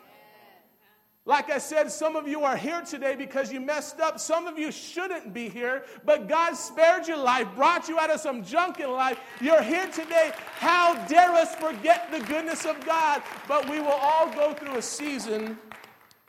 Like 1.27 1.51
I 1.51 1.59
said, 1.59 1.91
some 1.91 2.17
of 2.17 2.27
you 2.27 2.45
are 2.45 2.57
here 2.57 2.81
today 2.81 3.15
because 3.15 3.53
you 3.53 3.61
messed 3.61 4.01
up. 4.01 4.19
Some 4.19 4.47
of 4.47 4.59
you 4.59 4.73
shouldn't 4.73 5.35
be 5.35 5.51
here, 5.51 5.85
but 6.07 6.27
God 6.27 6.55
spared 6.55 7.07
your 7.07 7.19
life, 7.19 7.47
brought 7.55 7.89
you 7.89 7.99
out 7.99 8.11
of 8.11 8.21
some 8.21 8.43
junk 8.43 8.81
in 8.81 8.91
life. 8.91 9.21
You're 9.39 9.63
here 9.63 9.87
today. 9.89 10.33
How 10.57 10.95
dare 11.07 11.33
us 11.33 11.55
forget 11.57 12.11
the 12.11 12.21
goodness 12.21 12.65
of 12.65 12.85
God? 12.87 13.23
But 13.47 13.69
we 13.69 13.81
will 13.81 13.89
all 13.89 14.33
go 14.33 14.55
through 14.55 14.77
a 14.77 14.83
season 14.83 15.59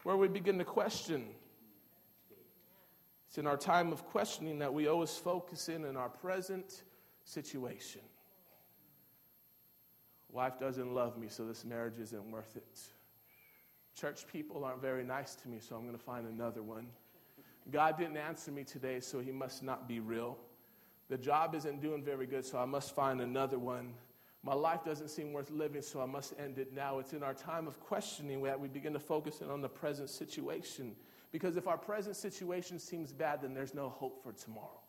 where 0.04 0.18
we 0.18 0.28
begin 0.28 0.58
to 0.58 0.66
question. 0.66 1.26
It's 3.32 3.38
in 3.38 3.48
our 3.48 3.56
time 3.56 3.94
of 3.94 4.06
questioning 4.08 4.60
that 4.60 4.74
we 4.74 4.90
always 4.90 5.16
focus 5.16 5.70
in 5.70 5.86
on 5.86 5.96
our 5.96 6.10
present 6.10 6.84
situation. 7.24 8.02
Wife 10.30 10.60
doesn't 10.60 10.94
love 10.94 11.18
me, 11.18 11.30
so 11.30 11.46
this 11.46 11.64
marriage 11.64 11.98
isn't 11.98 12.30
worth 12.30 12.58
it. 12.58 12.78
Church 13.98 14.28
people 14.28 14.66
aren't 14.66 14.82
very 14.82 15.06
nice 15.06 15.36
to 15.36 15.48
me, 15.48 15.60
so 15.62 15.78
I'm 15.78 15.84
going 15.84 15.98
to 15.98 16.04
find 16.04 16.28
another 16.28 16.62
one. 16.62 16.88
God 17.72 17.98
didn't 17.98 18.18
answer 18.18 18.52
me 18.52 18.66
today, 18.66 19.00
so 19.00 19.22
he 19.22 19.32
must 19.32 19.64
not 19.64 19.88
be 19.88 20.02
real. 20.02 20.38
The 21.08 21.18
job 21.18 21.56
isn't 21.56 21.82
doing 21.82 22.04
very 22.04 22.26
good, 22.26 22.44
so 22.44 22.58
I 22.58 22.66
must 22.66 22.94
find 22.94 23.22
another 23.22 23.60
one. 23.60 23.94
My 24.44 24.56
life 24.56 24.84
doesn't 24.84 25.10
seem 25.10 25.32
worth 25.32 25.52
living, 25.52 25.84
so 25.84 26.02
I 26.02 26.06
must 26.06 26.34
end 26.38 26.58
it 26.58 26.74
now. 26.74 27.00
It's 27.00 27.14
in 27.14 27.24
our 27.24 27.34
time 27.34 27.66
of 27.66 27.80
questioning 27.80 28.44
that 28.44 28.60
we 28.60 28.68
begin 28.68 28.92
to 28.92 29.00
focus 29.00 29.40
in 29.40 29.50
on 29.50 29.62
the 29.62 29.70
present 29.70 30.10
situation. 30.10 30.98
Because 31.32 31.56
if 31.56 31.68
our 31.68 31.78
present 31.78 32.16
situation 32.16 32.78
seems 32.78 33.14
bad, 33.14 33.42
then 33.42 33.54
there's 33.54 33.74
no 33.74 33.90
hope 33.90 34.22
for 34.22 34.34
tomorrow. 34.34 34.81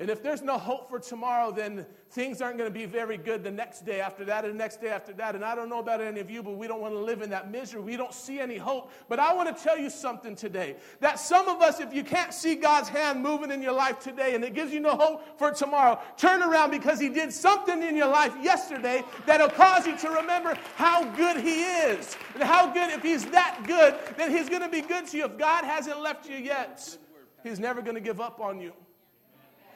And 0.00 0.10
if 0.10 0.24
there's 0.24 0.42
no 0.42 0.58
hope 0.58 0.90
for 0.90 0.98
tomorrow, 0.98 1.52
then 1.52 1.86
things 2.10 2.42
aren't 2.42 2.58
going 2.58 2.68
to 2.68 2.74
be 2.76 2.84
very 2.84 3.16
good 3.16 3.44
the 3.44 3.50
next 3.52 3.86
day 3.86 4.00
after 4.00 4.24
that, 4.24 4.44
and 4.44 4.54
the 4.54 4.58
next 4.58 4.80
day 4.80 4.88
after 4.88 5.12
that. 5.12 5.36
And 5.36 5.44
I 5.44 5.54
don't 5.54 5.68
know 5.68 5.78
about 5.78 6.00
any 6.00 6.18
of 6.18 6.28
you, 6.28 6.42
but 6.42 6.56
we 6.56 6.66
don't 6.66 6.80
want 6.80 6.94
to 6.94 6.98
live 6.98 7.22
in 7.22 7.30
that 7.30 7.52
misery. 7.52 7.80
We 7.80 7.96
don't 7.96 8.12
see 8.12 8.40
any 8.40 8.56
hope. 8.56 8.90
But 9.08 9.20
I 9.20 9.32
want 9.34 9.56
to 9.56 9.62
tell 9.62 9.78
you 9.78 9.88
something 9.88 10.34
today 10.34 10.74
that 10.98 11.20
some 11.20 11.46
of 11.46 11.62
us, 11.62 11.78
if 11.78 11.94
you 11.94 12.02
can't 12.02 12.34
see 12.34 12.56
God's 12.56 12.88
hand 12.88 13.22
moving 13.22 13.52
in 13.52 13.62
your 13.62 13.72
life 13.72 14.00
today 14.00 14.34
and 14.34 14.42
it 14.42 14.52
gives 14.52 14.72
you 14.72 14.80
no 14.80 14.96
hope 14.96 15.38
for 15.38 15.52
tomorrow, 15.52 16.00
turn 16.16 16.42
around 16.42 16.72
because 16.72 16.98
He 16.98 17.08
did 17.08 17.32
something 17.32 17.80
in 17.80 17.94
your 17.96 18.08
life 18.08 18.34
yesterday 18.42 19.04
that'll 19.26 19.48
cause 19.48 19.86
you 19.86 19.96
to 19.98 20.10
remember 20.10 20.58
how 20.74 21.04
good 21.14 21.36
He 21.36 21.62
is. 21.62 22.16
And 22.34 22.42
how 22.42 22.68
good, 22.72 22.90
if 22.90 23.02
He's 23.02 23.26
that 23.26 23.62
good, 23.64 23.94
then 24.16 24.32
He's 24.32 24.48
going 24.48 24.62
to 24.62 24.68
be 24.68 24.80
good 24.80 25.06
to 25.06 25.16
you. 25.16 25.26
If 25.26 25.38
God 25.38 25.62
hasn't 25.62 26.00
left 26.00 26.28
you 26.28 26.36
yet, 26.36 26.98
He's 27.44 27.60
never 27.60 27.80
going 27.80 27.94
to 27.94 28.00
give 28.00 28.20
up 28.20 28.40
on 28.40 28.60
you. 28.60 28.72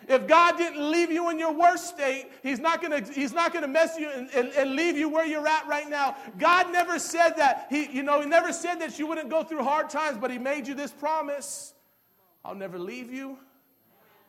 If 0.09 0.27
God 0.27 0.57
didn't 0.57 0.91
leave 0.91 1.13
you 1.13 1.29
in 1.31 1.39
your 1.39 1.53
worst 1.53 1.89
state, 1.89 2.31
He's 2.43 2.59
not 2.59 2.81
gonna, 2.81 3.01
he's 3.01 3.33
not 3.33 3.53
gonna 3.53 3.69
mess 3.69 3.99
you 3.99 4.11
and, 4.11 4.31
and, 4.31 4.49
and, 4.53 4.75
leave 4.75 4.97
you 4.97 5.09
where 5.09 5.27
you're 5.27 5.47
at 5.47 5.67
right 5.67 5.89
now. 5.89 6.17
God 6.39 6.73
never 6.73 6.99
said 6.99 7.35
that. 7.37 7.67
He, 7.69 7.91
you 7.93 8.03
know, 8.03 8.21
He 8.21 8.27
never 8.27 8.53
said 8.53 8.77
that 8.77 8.99
you 8.99 9.07
wouldn't 9.07 9.29
go 9.29 9.45
through 9.45 9.63
hard 9.65 9.91
times, 9.91 10.17
but 10.19 10.31
He 10.31 10.39
made 10.39 10.67
you 10.67 10.75
this 10.75 10.91
promise. 10.91 11.75
I'll 12.45 12.55
never 12.55 12.79
leave 12.79 13.13
you, 13.13 13.39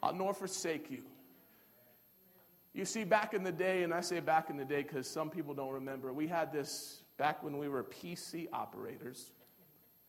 I'll 0.04 0.14
nor 0.14 0.34
forsake 0.34 0.92
you. 0.92 1.04
You 2.74 2.86
see, 2.86 3.04
back 3.04 3.34
in 3.34 3.44
the 3.44 3.52
day, 3.52 3.84
and 3.84 3.94
I 3.94 4.02
say 4.02 4.20
back 4.20 4.50
in 4.50 4.58
the 4.58 4.66
day 4.66 4.84
because 4.84 5.08
some 5.08 5.30
people 5.30 5.54
don't 5.54 5.74
remember, 5.74 6.14
we 6.14 6.28
had 6.28 6.52
this 6.52 7.04
back 7.18 7.44
when 7.44 7.58
we 7.58 7.68
were 7.68 7.84
PC 7.84 8.48
operators. 8.52 9.32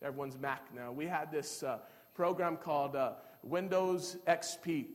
Everyone's 0.03 0.39
Mac 0.39 0.63
now. 0.75 0.93
We 0.93 1.07
had 1.07 1.31
this 1.31 1.63
uh, 1.63 1.79
program 2.15 2.57
called 2.57 2.97
uh, 2.97 3.13
Windows 3.43 4.17
XP. 4.27 4.87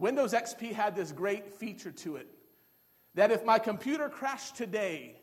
Windows 0.00 0.32
XP 0.32 0.72
had 0.72 0.96
this 0.96 1.12
great 1.12 1.52
feature 1.52 1.92
to 1.92 2.16
it 2.16 2.26
that 3.14 3.30
if 3.30 3.44
my 3.44 3.58
computer 3.58 4.08
crashed 4.08 4.56
today, 4.56 5.16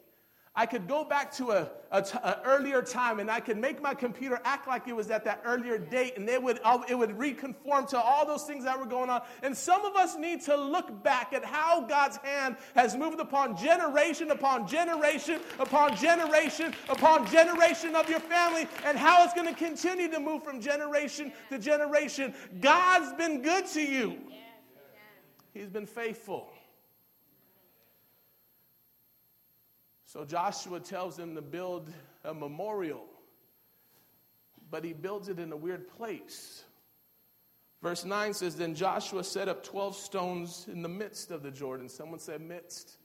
I 0.56 0.66
could 0.66 0.88
go 0.88 1.04
back 1.04 1.32
to 1.34 1.52
a, 1.52 1.70
a, 1.92 2.02
t- 2.02 2.18
a 2.24 2.42
earlier 2.44 2.82
time 2.82 3.20
and 3.20 3.30
I 3.30 3.40
could 3.40 3.58
make 3.58 3.82
my 3.82 3.94
computer 3.94 4.40
act 4.44 4.68
like 4.68 4.88
it 4.88 4.96
was 4.96 5.10
at 5.12 5.24
that 5.26 5.42
earlier 5.46 5.78
date 5.78 6.18
and 6.18 6.28
it 6.28 6.42
would, 6.42 6.60
it 6.90 6.96
would 6.96 7.18
reconform 7.18 7.86
to 7.88 8.00
all 8.00 8.26
those 8.26 8.44
things 8.44 8.64
that 8.66 8.78
were 8.78 8.88
going 8.88 9.10
on. 9.10 9.22
And 9.44 9.56
some 9.56 9.86
of 9.86 9.96
us 9.96 10.16
need 10.18 10.42
to 10.46 10.56
look 10.56 11.04
back 11.04 11.32
at 11.32 11.46
how 11.46 11.82
God's 11.82 12.18
hand 12.18 12.58
has 12.76 12.96
moved 12.96 13.20
upon 13.20 13.56
generation 13.56 14.32
upon 14.32 14.68
generation 14.68 15.40
upon 15.60 15.96
generation 15.96 16.74
upon 16.90 17.28
generation 17.28 17.96
of 17.96 18.10
your 18.10 18.20
family 18.20 18.68
and 18.84 18.98
how 18.98 19.24
it's 19.24 19.34
going 19.34 19.48
to 19.48 19.56
continue 19.56 20.10
to 20.10 20.20
move 20.20 20.44
from 20.44 20.60
generation 20.60 21.32
to 21.50 21.60
generation. 21.60 22.34
God's 22.60 23.14
been 23.14 23.44
good 23.44 23.68
to 23.68 23.82
you. 23.82 24.18
He's 25.58 25.70
been 25.70 25.88
faithful. 25.88 26.48
So 30.06 30.24
Joshua 30.24 30.80
tells 30.80 31.18
them 31.18 31.34
to 31.36 31.42
build 31.42 31.90
a 32.24 32.34
memorial, 32.34 33.06
but 34.70 34.84
he 34.84 34.94
builds 34.94 35.30
it 35.30 35.40
in 35.40 35.52
a 35.52 35.58
weird 35.58 35.88
place. 35.90 36.64
Verse 37.82 38.06
9 38.06 38.34
says, 38.34 38.56
Then 38.56 38.76
Joshua 38.76 39.24
set 39.24 39.50
up 39.50 39.64
12 39.64 39.96
stones 39.96 40.68
in 40.72 40.82
the 40.82 40.90
midst 40.90 41.32
of 41.32 41.42
the 41.42 41.52
Jordan. 41.52 41.90
Someone 41.90 42.20
said, 42.20 42.42
midst. 42.42 42.98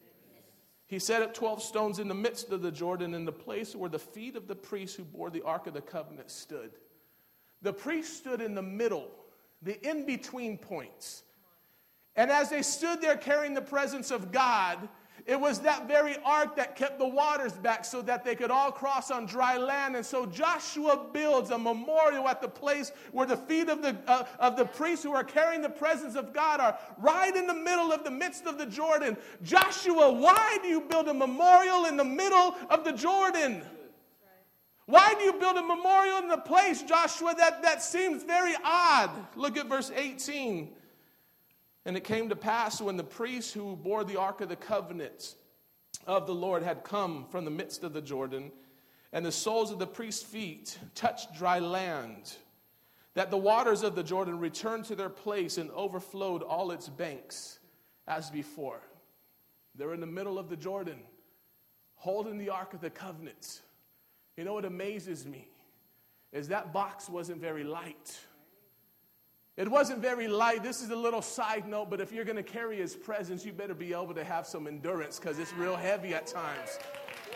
He 0.86 0.98
set 0.98 1.22
up 1.22 1.32
12 1.32 1.62
stones 1.62 1.98
in 1.98 2.08
the 2.08 2.14
midst 2.14 2.50
of 2.50 2.60
the 2.60 2.70
Jordan 2.70 3.14
in 3.14 3.24
the 3.24 3.32
place 3.32 3.74
where 3.74 3.88
the 3.88 3.98
feet 3.98 4.36
of 4.36 4.46
the 4.46 4.54
priests 4.54 4.94
who 4.94 5.04
bore 5.04 5.30
the 5.30 5.42
Ark 5.42 5.66
of 5.66 5.74
the 5.74 5.80
Covenant 5.80 6.30
stood. 6.30 6.72
The 7.62 7.72
priest 7.72 8.18
stood 8.18 8.42
in 8.42 8.54
the 8.54 8.62
middle, 8.62 9.10
the 9.62 9.80
in 9.88 10.04
between 10.04 10.58
points. 10.58 11.22
And 12.16 12.30
as 12.30 12.50
they 12.50 12.62
stood 12.62 13.00
there 13.00 13.16
carrying 13.16 13.54
the 13.54 13.62
presence 13.62 14.10
of 14.10 14.32
God, 14.32 14.88
it 15.24 15.38
was 15.38 15.60
that 15.60 15.86
very 15.86 16.16
ark 16.24 16.56
that 16.56 16.74
kept 16.74 16.98
the 16.98 17.06
waters 17.06 17.52
back 17.52 17.84
so 17.84 18.02
that 18.02 18.24
they 18.24 18.34
could 18.34 18.50
all 18.50 18.72
cross 18.72 19.10
on 19.10 19.24
dry 19.26 19.56
land. 19.56 19.94
And 19.94 20.04
so 20.04 20.26
Joshua 20.26 21.06
builds 21.12 21.50
a 21.50 21.58
memorial 21.58 22.28
at 22.28 22.42
the 22.42 22.48
place 22.48 22.90
where 23.12 23.26
the 23.26 23.36
feet 23.36 23.68
of 23.68 23.82
the, 23.82 23.96
uh, 24.08 24.24
of 24.40 24.56
the 24.56 24.64
priests 24.64 25.04
who 25.04 25.12
are 25.12 25.22
carrying 25.22 25.62
the 25.62 25.70
presence 25.70 26.16
of 26.16 26.32
God 26.32 26.58
are 26.58 26.76
right 26.98 27.34
in 27.34 27.46
the 27.46 27.54
middle 27.54 27.92
of 27.92 28.02
the 28.02 28.10
midst 28.10 28.46
of 28.46 28.58
the 28.58 28.66
Jordan. 28.66 29.16
Joshua, 29.42 30.10
why 30.10 30.58
do 30.60 30.68
you 30.68 30.80
build 30.80 31.06
a 31.06 31.14
memorial 31.14 31.84
in 31.84 31.96
the 31.96 32.04
middle 32.04 32.56
of 32.68 32.82
the 32.84 32.92
Jordan? 32.92 33.62
Why 34.86 35.14
do 35.14 35.22
you 35.22 35.34
build 35.34 35.56
a 35.56 35.62
memorial 35.62 36.18
in 36.18 36.28
the 36.28 36.38
place, 36.38 36.82
Joshua, 36.82 37.34
that, 37.38 37.62
that 37.62 37.80
seems 37.80 38.24
very 38.24 38.54
odd? 38.64 39.10
Look 39.36 39.56
at 39.56 39.68
verse 39.68 39.92
18. 39.94 40.68
And 41.84 41.96
it 41.96 42.04
came 42.04 42.28
to 42.28 42.36
pass 42.36 42.80
when 42.80 42.96
the 42.96 43.04
priests 43.04 43.52
who 43.52 43.76
bore 43.76 44.04
the 44.04 44.18
Ark 44.18 44.40
of 44.40 44.48
the 44.48 44.56
Covenant 44.56 45.34
of 46.06 46.26
the 46.26 46.34
Lord 46.34 46.62
had 46.62 46.84
come 46.84 47.26
from 47.30 47.44
the 47.44 47.50
midst 47.50 47.84
of 47.84 47.92
the 47.92 48.00
Jordan, 48.00 48.52
and 49.12 49.26
the 49.26 49.32
soles 49.32 49.70
of 49.70 49.78
the 49.78 49.86
priests' 49.86 50.22
feet 50.22 50.78
touched 50.94 51.34
dry 51.34 51.58
land, 51.58 52.34
that 53.14 53.30
the 53.30 53.36
waters 53.36 53.82
of 53.82 53.94
the 53.94 54.02
Jordan 54.02 54.38
returned 54.38 54.84
to 54.86 54.96
their 54.96 55.10
place 55.10 55.58
and 55.58 55.70
overflowed 55.72 56.42
all 56.42 56.70
its 56.70 56.88
banks 56.88 57.58
as 58.06 58.30
before. 58.30 58.80
They're 59.74 59.94
in 59.94 60.00
the 60.00 60.06
middle 60.06 60.38
of 60.38 60.48
the 60.48 60.56
Jordan, 60.56 60.98
holding 61.96 62.38
the 62.38 62.50
Ark 62.50 62.74
of 62.74 62.80
the 62.80 62.90
Covenant. 62.90 63.60
You 64.36 64.44
know 64.44 64.54
what 64.54 64.64
amazes 64.64 65.26
me? 65.26 65.48
Is 66.32 66.48
that 66.48 66.72
box 66.72 67.08
wasn't 67.08 67.40
very 67.40 67.64
light. 67.64 68.18
It 69.56 69.70
wasn't 69.70 70.00
very 70.00 70.28
light. 70.28 70.62
This 70.62 70.80
is 70.80 70.90
a 70.90 70.96
little 70.96 71.20
side 71.20 71.68
note, 71.68 71.90
but 71.90 72.00
if 72.00 72.10
you're 72.10 72.24
going 72.24 72.36
to 72.36 72.42
carry 72.42 72.78
his 72.78 72.96
presence, 72.96 73.44
you 73.44 73.52
better 73.52 73.74
be 73.74 73.92
able 73.92 74.14
to 74.14 74.24
have 74.24 74.46
some 74.46 74.66
endurance 74.66 75.18
because 75.18 75.38
it's 75.38 75.52
real 75.52 75.76
heavy 75.76 76.14
at 76.14 76.26
times. 76.26 76.78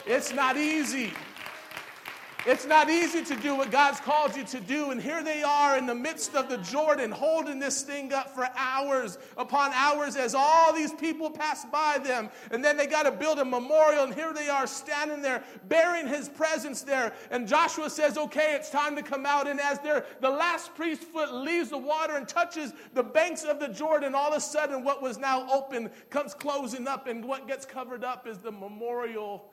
It's 0.06 0.32
not 0.32 0.56
easy. 0.56 1.12
It's 2.46 2.64
not 2.64 2.88
easy 2.88 3.24
to 3.24 3.34
do 3.34 3.56
what 3.56 3.72
God's 3.72 3.98
called 3.98 4.36
you 4.36 4.44
to 4.44 4.60
do. 4.60 4.92
And 4.92 5.02
here 5.02 5.24
they 5.24 5.42
are 5.42 5.76
in 5.76 5.84
the 5.84 5.96
midst 5.96 6.36
of 6.36 6.48
the 6.48 6.58
Jordan, 6.58 7.10
holding 7.10 7.58
this 7.58 7.82
thing 7.82 8.12
up 8.12 8.32
for 8.36 8.48
hours 8.56 9.18
upon 9.36 9.72
hours 9.72 10.14
as 10.14 10.32
all 10.32 10.72
these 10.72 10.92
people 10.92 11.28
pass 11.28 11.64
by 11.64 11.98
them. 11.98 12.30
And 12.52 12.64
then 12.64 12.76
they 12.76 12.86
got 12.86 13.02
to 13.02 13.10
build 13.10 13.40
a 13.40 13.44
memorial. 13.44 14.04
And 14.04 14.14
here 14.14 14.32
they 14.32 14.48
are 14.48 14.68
standing 14.68 15.22
there, 15.22 15.42
bearing 15.64 16.06
his 16.06 16.28
presence 16.28 16.82
there. 16.82 17.12
And 17.32 17.48
Joshua 17.48 17.90
says, 17.90 18.16
Okay, 18.16 18.54
it's 18.54 18.70
time 18.70 18.94
to 18.94 19.02
come 19.02 19.26
out. 19.26 19.48
And 19.48 19.60
as 19.60 19.80
the 19.80 20.30
last 20.30 20.72
priest's 20.76 21.04
foot 21.04 21.34
leaves 21.34 21.70
the 21.70 21.78
water 21.78 22.14
and 22.14 22.28
touches 22.28 22.72
the 22.94 23.02
banks 23.02 23.42
of 23.42 23.58
the 23.58 23.68
Jordan, 23.68 24.14
all 24.14 24.30
of 24.30 24.36
a 24.36 24.40
sudden, 24.40 24.84
what 24.84 25.02
was 25.02 25.18
now 25.18 25.52
open 25.52 25.90
comes 26.10 26.32
closing 26.32 26.86
up. 26.86 27.08
And 27.08 27.24
what 27.24 27.48
gets 27.48 27.66
covered 27.66 28.04
up 28.04 28.28
is 28.28 28.38
the 28.38 28.52
memorial 28.52 29.50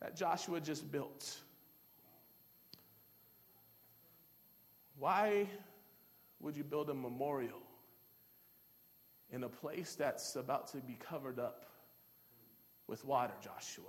that 0.00 0.14
Joshua 0.14 0.60
just 0.60 0.88
built. 0.92 1.40
Why 4.98 5.48
would 6.40 6.56
you 6.56 6.64
build 6.64 6.90
a 6.90 6.94
memorial 6.94 7.62
in 9.30 9.44
a 9.44 9.48
place 9.48 9.94
that's 9.94 10.36
about 10.36 10.68
to 10.68 10.78
be 10.78 10.94
covered 10.94 11.38
up 11.38 11.66
with 12.86 13.04
water, 13.04 13.34
Joshua? 13.42 13.84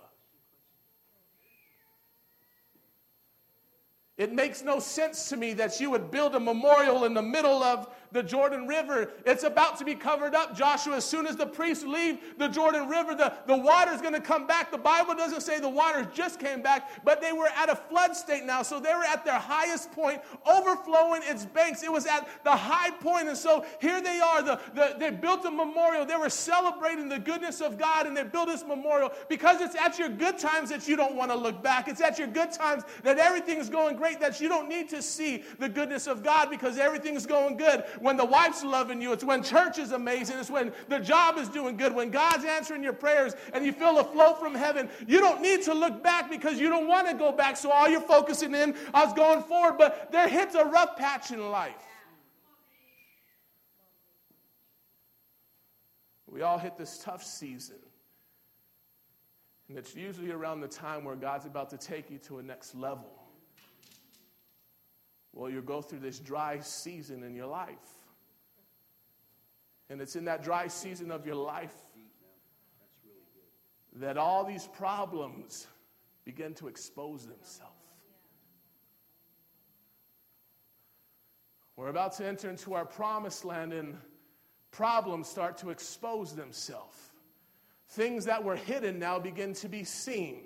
It 4.17 4.33
makes 4.33 4.63
no 4.63 4.79
sense 4.79 5.29
to 5.29 5.37
me 5.37 5.53
that 5.53 5.79
you 5.79 5.91
would 5.91 6.09
build 6.09 6.33
a 6.33 6.39
memorial 6.39 7.05
in 7.05 7.13
the 7.13 7.21
middle 7.21 7.61
of 7.61 7.87
the 8.11 8.23
Jordan 8.23 8.67
River. 8.67 9.09
It's 9.25 9.43
about 9.43 9.77
to 9.79 9.85
be 9.85 9.95
covered 9.95 10.35
up, 10.35 10.55
Joshua. 10.55 10.97
As 10.97 11.05
soon 11.05 11.27
as 11.27 11.35
the 11.35 11.45
priests 11.45 11.83
leave 11.83 12.19
the 12.37 12.47
Jordan 12.47 12.87
River, 12.87 13.15
the, 13.15 13.33
the 13.45 13.57
water's 13.57 14.01
going 14.01 14.13
to 14.13 14.21
come 14.21 14.47
back. 14.47 14.71
The 14.71 14.77
Bible 14.77 15.15
doesn't 15.15 15.41
say 15.41 15.59
the 15.59 15.69
waters 15.69 16.07
just 16.13 16.39
came 16.39 16.61
back, 16.61 17.03
but 17.03 17.21
they 17.21 17.33
were 17.33 17.49
at 17.55 17.69
a 17.69 17.75
flood 17.75 18.15
state 18.15 18.45
now. 18.45 18.61
So 18.61 18.79
they 18.79 18.93
were 18.93 19.03
at 19.03 19.25
their 19.25 19.39
highest 19.39 19.91
point, 19.91 20.21
overflowing 20.45 21.21
its 21.25 21.45
banks. 21.45 21.83
It 21.83 21.91
was 21.91 22.05
at 22.05 22.27
the 22.43 22.55
high 22.55 22.91
point. 22.91 23.27
And 23.27 23.37
so 23.37 23.65
here 23.81 24.01
they 24.01 24.19
are. 24.19 24.41
The, 24.41 24.59
the, 24.73 24.95
they 24.97 25.11
built 25.11 25.45
a 25.45 25.51
memorial. 25.51 26.05
They 26.05 26.15
were 26.15 26.29
celebrating 26.29 27.09
the 27.09 27.19
goodness 27.19 27.61
of 27.61 27.77
God, 27.77 28.07
and 28.07 28.15
they 28.15 28.23
built 28.23 28.47
this 28.47 28.63
memorial 28.65 29.11
because 29.29 29.61
it's 29.61 29.75
at 29.75 29.99
your 29.99 30.09
good 30.09 30.37
times 30.37 30.69
that 30.69 30.87
you 30.87 30.95
don't 30.95 31.15
want 31.15 31.31
to 31.31 31.37
look 31.37 31.61
back. 31.61 31.87
It's 31.87 32.01
at 32.01 32.17
your 32.17 32.27
good 32.27 32.51
times 32.51 32.83
that 33.03 33.17
everything's 33.17 33.69
going 33.69 33.95
great, 33.97 34.19
that 34.19 34.39
you 34.39 34.49
don't 34.49 34.69
need 34.69 34.89
to 34.89 35.01
see 35.01 35.43
the 35.59 35.69
goodness 35.69 36.07
of 36.07 36.23
God 36.23 36.49
because 36.49 36.77
everything's 36.77 37.25
going 37.25 37.57
good. 37.57 37.83
When 37.99 38.17
the 38.17 38.25
wife's 38.25 38.63
loving 38.63 39.01
you, 39.01 39.13
it's 39.13 39.23
when 39.23 39.43
church 39.43 39.77
is 39.77 39.91
amazing, 39.91 40.37
it's 40.37 40.49
when 40.49 40.71
the 40.87 40.99
job 40.99 41.37
is 41.37 41.49
doing 41.49 41.77
good, 41.77 41.93
when 41.93 42.09
God's 42.09 42.45
answering 42.45 42.83
your 42.83 42.93
prayers 42.93 43.33
and 43.53 43.65
you 43.65 43.71
feel 43.71 43.99
a 43.99 44.03
flow 44.03 44.33
from 44.33 44.55
heaven. 44.55 44.89
You 45.07 45.19
don't 45.19 45.41
need 45.41 45.63
to 45.63 45.73
look 45.73 46.03
back 46.03 46.29
because 46.29 46.59
you 46.59 46.69
don't 46.69 46.87
want 46.87 47.07
to 47.07 47.13
go 47.13 47.31
back. 47.31 47.57
So 47.57 47.71
all 47.71 47.89
you're 47.89 48.01
focusing 48.01 48.53
in 48.55 48.71
is 48.73 49.13
going 49.15 49.43
forward. 49.43 49.77
But 49.77 50.11
there 50.11 50.27
hits 50.27 50.55
a 50.55 50.65
rough 50.65 50.97
patch 50.97 51.31
in 51.31 51.49
life. 51.49 51.75
We 56.27 56.41
all 56.41 56.57
hit 56.57 56.77
this 56.77 56.99
tough 56.99 57.23
season. 57.23 57.77
And 59.69 59.77
it's 59.77 59.95
usually 59.95 60.31
around 60.31 60.61
the 60.61 60.67
time 60.67 61.03
where 61.03 61.15
God's 61.15 61.45
about 61.45 61.69
to 61.71 61.77
take 61.77 62.09
you 62.09 62.19
to 62.19 62.39
a 62.39 62.43
next 62.43 62.75
level. 62.75 63.16
Well, 65.37 65.51
you 65.51 65.61
go 65.61 65.83
through 65.83 65.99
this 65.99 66.17
dry 66.17 66.61
season 66.61 67.21
in 67.21 67.35
your 67.35 67.45
life. 67.45 67.77
And 69.87 70.01
it's 70.01 70.15
in 70.15 70.25
that 70.25 70.43
dry 70.43 70.67
season 70.67 71.11
of 71.11 71.27
your 71.27 71.35
life 71.35 71.75
that 73.97 74.17
all 74.17 74.43
these 74.43 74.65
problems 74.65 75.67
begin 76.25 76.55
to 76.55 76.67
expose 76.67 77.27
themselves. 77.27 77.71
We're 81.75 81.89
about 81.89 82.13
to 82.13 82.25
enter 82.25 82.49
into 82.49 82.73
our 82.73 82.85
promised 82.85 83.45
land, 83.45 83.73
and 83.73 83.95
problems 84.71 85.27
start 85.27 85.57
to 85.59 85.69
expose 85.69 86.33
themselves. 86.33 86.97
Things 87.89 88.25
that 88.25 88.43
were 88.43 88.55
hidden 88.55 88.97
now 88.97 89.19
begin 89.19 89.53
to 89.53 89.69
be 89.69 89.83
seen. 89.83 90.45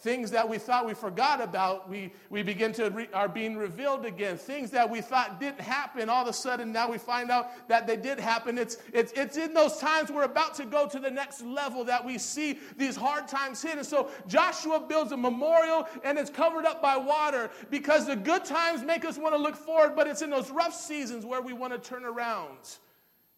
Things 0.00 0.30
that 0.32 0.46
we 0.46 0.58
thought 0.58 0.84
we 0.84 0.92
forgot 0.92 1.40
about, 1.40 1.88
we, 1.88 2.12
we 2.28 2.42
begin 2.42 2.70
to 2.74 2.90
re, 2.90 3.08
are 3.14 3.30
being 3.30 3.56
revealed 3.56 4.04
again. 4.04 4.36
Things 4.36 4.70
that 4.72 4.90
we 4.90 5.00
thought 5.00 5.40
didn't 5.40 5.62
happen, 5.62 6.10
all 6.10 6.20
of 6.22 6.28
a 6.28 6.34
sudden 6.34 6.70
now 6.70 6.90
we 6.90 6.98
find 6.98 7.30
out 7.30 7.66
that 7.68 7.86
they 7.86 7.96
did 7.96 8.20
happen. 8.20 8.58
It's, 8.58 8.76
it's, 8.92 9.12
it's 9.12 9.38
in 9.38 9.54
those 9.54 9.78
times 9.78 10.10
we're 10.10 10.24
about 10.24 10.54
to 10.56 10.66
go 10.66 10.86
to 10.86 10.98
the 10.98 11.10
next 11.10 11.42
level 11.42 11.82
that 11.84 12.04
we 12.04 12.18
see 12.18 12.58
these 12.76 12.94
hard 12.94 13.26
times 13.26 13.62
hit. 13.62 13.78
And 13.78 13.86
so 13.86 14.10
Joshua 14.26 14.80
builds 14.80 15.12
a 15.12 15.16
memorial 15.16 15.88
and 16.04 16.18
it's 16.18 16.30
covered 16.30 16.66
up 16.66 16.82
by 16.82 16.98
water 16.98 17.50
because 17.70 18.06
the 18.06 18.16
good 18.16 18.44
times 18.44 18.82
make 18.82 19.06
us 19.06 19.16
want 19.16 19.34
to 19.34 19.40
look 19.40 19.56
forward, 19.56 19.96
but 19.96 20.06
it's 20.06 20.20
in 20.20 20.28
those 20.28 20.50
rough 20.50 20.74
seasons 20.74 21.24
where 21.24 21.40
we 21.40 21.54
want 21.54 21.72
to 21.72 21.78
turn 21.78 22.04
around. 22.04 22.58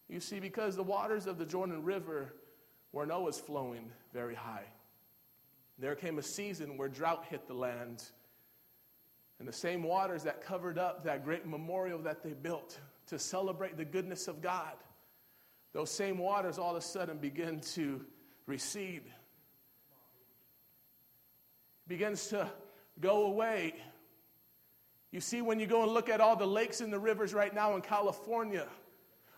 You 0.08 0.18
see, 0.18 0.40
because 0.40 0.74
the 0.74 0.82
waters 0.82 1.28
of 1.28 1.38
the 1.38 1.46
Jordan 1.46 1.84
River 1.84 2.34
where 2.90 3.06
Noah's 3.06 3.38
flowing 3.38 3.92
very 4.12 4.34
high. 4.34 4.64
There 5.78 5.94
came 5.94 6.18
a 6.18 6.22
season 6.22 6.76
where 6.76 6.88
drought 6.88 7.26
hit 7.28 7.46
the 7.46 7.54
land, 7.54 8.02
and 9.38 9.46
the 9.46 9.52
same 9.52 9.84
waters 9.84 10.24
that 10.24 10.42
covered 10.42 10.78
up 10.78 11.04
that 11.04 11.24
great 11.24 11.46
memorial 11.46 12.00
that 12.00 12.22
they 12.22 12.32
built 12.32 12.78
to 13.06 13.18
celebrate 13.18 13.76
the 13.76 13.84
goodness 13.84 14.26
of 14.26 14.42
God, 14.42 14.74
those 15.72 15.90
same 15.90 16.18
waters 16.18 16.58
all 16.58 16.72
of 16.72 16.76
a 16.76 16.80
sudden 16.80 17.18
begin 17.18 17.60
to 17.60 18.04
recede, 18.46 19.04
begins 21.86 22.26
to 22.28 22.50
go 23.00 23.26
away. 23.26 23.74
You 25.12 25.20
see, 25.20 25.40
when 25.40 25.60
you 25.60 25.66
go 25.66 25.84
and 25.84 25.92
look 25.92 26.08
at 26.08 26.20
all 26.20 26.36
the 26.36 26.46
lakes 26.46 26.80
and 26.80 26.92
the 26.92 26.98
rivers 26.98 27.32
right 27.32 27.54
now 27.54 27.76
in 27.76 27.82
California, 27.82 28.66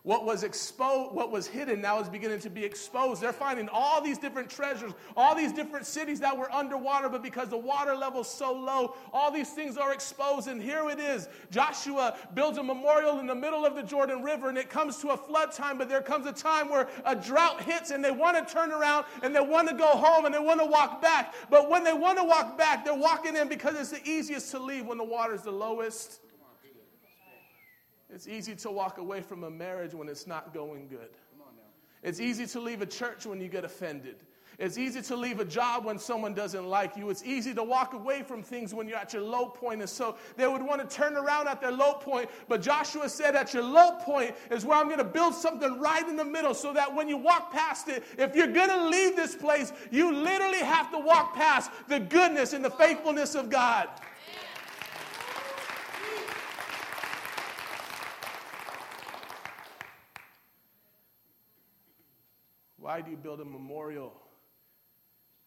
what 0.03 0.25
was 0.25 0.45
exposed, 0.45 1.15
what 1.15 1.31
was 1.31 1.47
hidden 1.47 1.81
now 1.81 2.01
is 2.01 2.09
beginning 2.09 2.41
to 2.41 2.51
be 2.51 2.65
exposed. 2.65 3.21
They're 3.21 3.33
finding 3.33 3.69
all 3.71 4.01
these 4.01 4.17
different 4.17 4.49
treasures, 4.49 4.93
all 5.17 5.35
these 5.35 5.53
different 5.53 5.85
cities 5.85 6.21
that 6.21 6.37
were 6.37 6.51
underwater, 6.53 7.09
but 7.09 7.23
because 7.23 7.49
the 7.49 7.59
water 7.59 7.95
level's 7.95 8.33
so 8.33 8.53
low, 8.53 8.97
all 9.13 9.31
these 9.31 9.51
things 9.51 9.77
are 9.77 9.93
exposed. 9.93 10.49
And 10.49 10.63
here 10.63 10.89
it 10.89 10.99
is. 10.99 11.29
Joshua 11.51 12.17
builds 12.35 12.57
a 12.57 12.63
memorial 12.63 13.19
in 13.19 13.27
the 13.27 13.35
middle 13.35 13.67
of 13.67 13.75
the 13.75 13.83
Jordan 13.83 14.23
River, 14.23 14.49
and 14.49 14.57
it 14.57 14.71
comes 14.71 14.97
to 14.99 15.11
a 15.11 15.17
flood 15.17 15.53
time, 15.53 15.77
but 15.77 15.89
there 15.89 16.01
comes 16.01 16.27
a 16.27 16.33
time 16.33 16.71
where 16.71 16.89
a 17.05 17.15
drought 17.15 17.61
hits 17.63 17.91
and 17.91 18.03
they 18.03 18.11
want 18.11 18.37
to 18.37 18.53
turn 18.53 18.73
around 18.73 19.05
and 19.23 19.35
they 19.35 19.41
want 19.41 19.69
to 19.69 19.75
go 19.75 19.89
home 19.89 20.25
and 20.25 20.35
they 20.35 20.39
want 20.39 20.61
to 20.61 20.67
walk 20.67 21.03
back. 21.03 21.35
But 21.51 21.69
when 21.69 21.85
they 21.85 21.93
want 21.93 22.17
to 22.19 22.25
walk 22.25 22.57
back, 22.57 22.85
they're 22.85 22.95
walking 22.95 23.37
in 23.37 23.49
because 23.49 23.79
it's 23.79 23.91
the 23.91 24.09
easiest 24.09 24.51
to 24.53 24.59
leave 24.59 24.87
when 24.87 24.99
the 24.99 25.05
water's 25.05 25.43
the 25.43 25.51
lowest. 25.51 26.21
It's 28.13 28.29
easy 28.29 28.55
to 28.57 28.71
walk 28.71 28.99
away 28.99 29.21
from 29.21 29.45
a 29.45 29.51
marriage 29.51 29.95
when 29.95 30.09
it's 30.09 30.27
not 30.27 30.53
going 30.53 30.89
good. 30.89 31.11
It's 32.03 32.21
easy 32.21 32.47
to 32.47 32.61
leave 32.61 32.81
a 32.83 32.87
church 32.87 33.27
when 33.27 33.41
you 33.41 33.49
get 33.49 33.65
offended. 33.65 34.17
It's 34.59 34.77
easy 34.77 35.01
to 35.01 35.17
leave 35.17 35.41
a 35.41 35.45
job 35.45 35.87
when 35.87 35.99
someone 35.99 36.35
doesn't 36.35 36.67
like 36.67 36.95
you. 36.95 37.09
It's 37.09 37.25
easy 37.25 37.55
to 37.55 37.63
walk 37.63 37.95
away 37.95 38.23
from 38.23 38.43
things 38.43 38.75
when 38.75 38.87
you're 38.87 38.99
at 38.99 39.15
your 39.15 39.23
low 39.23 39.47
point. 39.47 39.81
And 39.81 39.89
so 39.89 40.17
they 40.37 40.47
would 40.47 40.61
want 40.61 40.87
to 40.87 40.97
turn 40.97 41.17
around 41.17 41.49
at 41.49 41.63
their 41.63 41.73
low 41.73 41.95
point. 41.95 42.29
But 42.47 42.61
Joshua 42.61 43.09
said, 43.09 43.35
at 43.37 43.55
your 43.55 43.63
low 43.63 43.93
point 43.93 44.35
is 44.51 44.67
where 44.67 44.77
I'm 44.77 44.87
going 44.87 44.99
to 44.99 45.05
build 45.05 45.35
something 45.35 45.81
right 45.81 46.07
in 46.07 46.17
the 46.17 46.27
middle 46.27 46.53
so 46.53 46.75
that 46.75 46.95
when 46.95 47.09
you 47.09 47.17
walk 47.17 47.53
past 47.53 47.89
it, 47.89 48.05
if 48.19 48.37
you're 48.37 48.53
going 48.53 48.69
to 48.69 48.89
leave 48.89 49.17
this 49.17 49.35
place, 49.35 49.73
you 49.91 50.13
literally 50.13 50.59
have 50.59 50.91
to 50.91 50.99
walk 50.99 51.35
past 51.35 51.71
the 51.89 51.99
goodness 51.99 52.53
and 52.53 52.63
the 52.63 52.71
faithfulness 52.71 53.35
of 53.35 53.49
God. 53.49 53.89
Why 62.91 63.01
do 63.01 63.13
you 63.13 63.17
build 63.17 63.41
a 63.41 63.45
memorial 63.45 64.13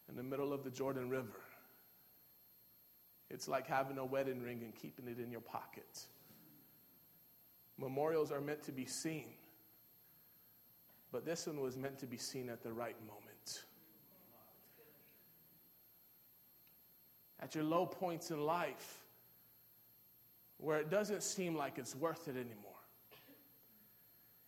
in 0.08 0.15
the 0.15 0.23
middle 0.23 0.53
of 0.53 0.63
the 0.63 0.69
Jordan 0.69 1.10
River? 1.10 1.41
It's 3.29 3.49
like 3.49 3.67
having 3.67 3.97
a 3.97 4.06
wedding 4.06 4.41
ring 4.41 4.62
and 4.63 4.73
keeping 4.73 5.10
it 5.10 5.19
in 5.19 5.29
your 5.29 5.41
pocket. 5.41 6.06
Memorials 7.77 8.32
are 8.32 8.39
meant 8.39 8.63
to 8.63 8.71
be 8.71 8.86
seen, 8.86 9.25
but 11.12 11.25
this 11.25 11.45
one 11.45 11.60
was 11.60 11.75
meant 11.75 11.99
to 11.99 12.06
be 12.08 12.15
seen 12.15 12.47
at 12.47 12.63
the 12.63 12.71
right 12.71 12.95
moment. 13.01 13.63
At 17.41 17.56
your 17.56 17.65
low 17.65 17.86
points 17.86 18.32
in 18.32 18.39
life, 18.45 19.03
where 20.60 20.77
it 20.77 20.89
doesn't 20.89 21.23
seem 21.23 21.58
like 21.58 21.77
it's 21.77 21.93
worth 21.93 22.29
it 22.29 22.38
anymore 22.38 22.73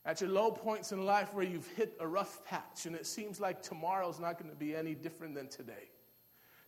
at 0.06 0.22
your 0.22 0.30
low 0.30 0.52
points 0.52 0.91
in 0.91 1.04
life 1.04 1.34
where 1.34 1.46
you've 1.46 1.68
hit 1.70 1.96
a 2.00 2.08
rough 2.08 2.44
patch 2.46 2.86
and 2.86 2.96
it 2.96 3.08
seems 3.08 3.39
like 3.39 3.62
tomorrow's 3.62 4.20
not 4.20 4.38
going 4.38 4.50
to 4.50 4.56
be 4.56 4.76
any 4.76 4.94
different 4.94 5.34
than 5.34 5.48
today. 5.48 5.89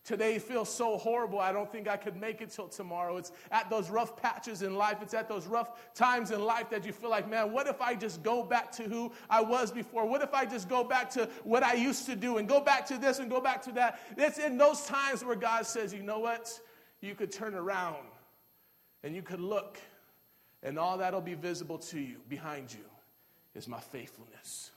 Today 0.04 0.38
feels 0.38 0.72
so 0.72 0.96
horrible, 0.96 1.38
I 1.38 1.52
don't 1.52 1.70
think 1.70 1.86
I 1.86 1.96
could 1.98 2.16
make 2.16 2.40
it 2.40 2.50
till 2.50 2.66
tomorrow. 2.66 3.18
It's 3.18 3.30
at 3.50 3.68
those 3.68 3.90
rough 3.90 4.16
patches 4.16 4.62
in 4.62 4.74
life, 4.74 4.98
it's 5.02 5.12
at 5.12 5.28
those 5.28 5.46
rough 5.46 5.92
times 5.94 6.30
in 6.30 6.42
life 6.42 6.70
that 6.70 6.86
you 6.86 6.92
feel 6.92 7.10
like, 7.10 7.28
man, 7.28 7.52
what 7.52 7.66
if 7.66 7.82
I 7.82 7.94
just 7.94 8.22
go 8.22 8.42
back 8.42 8.72
to 8.72 8.84
who 8.84 9.12
I 9.28 9.42
was 9.42 9.70
before? 9.70 10.06
What 10.06 10.22
if 10.22 10.32
I 10.32 10.46
just 10.46 10.68
go 10.68 10.82
back 10.82 11.10
to 11.10 11.28
what 11.44 11.62
I 11.62 11.74
used 11.74 12.06
to 12.06 12.16
do 12.16 12.38
and 12.38 12.48
go 12.48 12.58
back 12.60 12.86
to 12.86 12.96
this 12.96 13.18
and 13.18 13.28
go 13.28 13.40
back 13.40 13.60
to 13.64 13.72
that? 13.72 14.00
It's 14.16 14.38
in 14.38 14.56
those 14.56 14.86
times 14.86 15.24
where 15.24 15.36
God 15.36 15.66
says, 15.66 15.92
you 15.92 16.02
know 16.02 16.20
what? 16.20 16.58
You 17.02 17.14
could 17.14 17.30
turn 17.30 17.54
around 17.54 18.06
and 19.04 19.14
you 19.14 19.22
could 19.22 19.40
look, 19.40 19.78
and 20.62 20.78
all 20.78 20.96
that'll 20.96 21.20
be 21.20 21.34
visible 21.34 21.78
to 21.78 22.00
you 22.00 22.16
behind 22.28 22.72
you 22.72 22.84
is 23.54 23.68
my 23.68 23.80
faithfulness. 23.80 24.70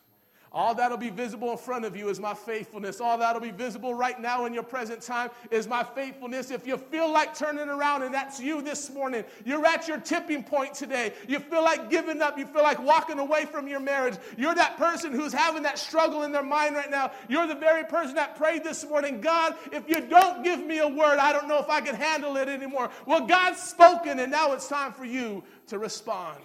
All 0.53 0.75
that'll 0.75 0.97
be 0.97 1.09
visible 1.09 1.51
in 1.51 1.57
front 1.57 1.85
of 1.85 1.95
you 1.95 2.09
is 2.09 2.19
my 2.19 2.33
faithfulness. 2.33 2.99
All 2.99 3.17
that'll 3.17 3.41
be 3.41 3.51
visible 3.51 3.93
right 3.93 4.19
now 4.19 4.45
in 4.45 4.53
your 4.53 4.63
present 4.63 5.01
time 5.01 5.29
is 5.49 5.65
my 5.65 5.81
faithfulness. 5.81 6.51
If 6.51 6.67
you 6.67 6.75
feel 6.75 7.09
like 7.09 7.33
turning 7.33 7.69
around 7.69 8.03
and 8.03 8.13
that's 8.13 8.37
you 8.37 8.61
this 8.61 8.89
morning, 8.89 9.23
you're 9.45 9.65
at 9.65 9.87
your 9.87 9.97
tipping 9.97 10.43
point 10.43 10.73
today. 10.73 11.13
You 11.29 11.39
feel 11.39 11.63
like 11.63 11.89
giving 11.89 12.21
up. 12.21 12.37
You 12.37 12.45
feel 12.45 12.63
like 12.63 12.83
walking 12.83 13.17
away 13.17 13.45
from 13.45 13.69
your 13.69 13.79
marriage. 13.79 14.15
You're 14.37 14.55
that 14.55 14.75
person 14.75 15.13
who's 15.13 15.31
having 15.31 15.63
that 15.63 15.79
struggle 15.79 16.23
in 16.23 16.33
their 16.33 16.43
mind 16.43 16.75
right 16.75 16.91
now. 16.91 17.11
You're 17.29 17.47
the 17.47 17.55
very 17.55 17.85
person 17.85 18.15
that 18.15 18.35
prayed 18.35 18.65
this 18.65 18.85
morning 18.85 19.21
God, 19.21 19.55
if 19.71 19.87
you 19.87 20.01
don't 20.01 20.43
give 20.43 20.65
me 20.65 20.79
a 20.79 20.87
word, 20.87 21.17
I 21.17 21.31
don't 21.31 21.47
know 21.47 21.59
if 21.59 21.69
I 21.69 21.79
can 21.79 21.95
handle 21.95 22.35
it 22.35 22.49
anymore. 22.49 22.89
Well, 23.05 23.25
God's 23.25 23.61
spoken, 23.61 24.19
and 24.19 24.29
now 24.29 24.51
it's 24.51 24.67
time 24.67 24.91
for 24.91 25.05
you 25.05 25.45
to 25.67 25.79
respond. 25.79 26.41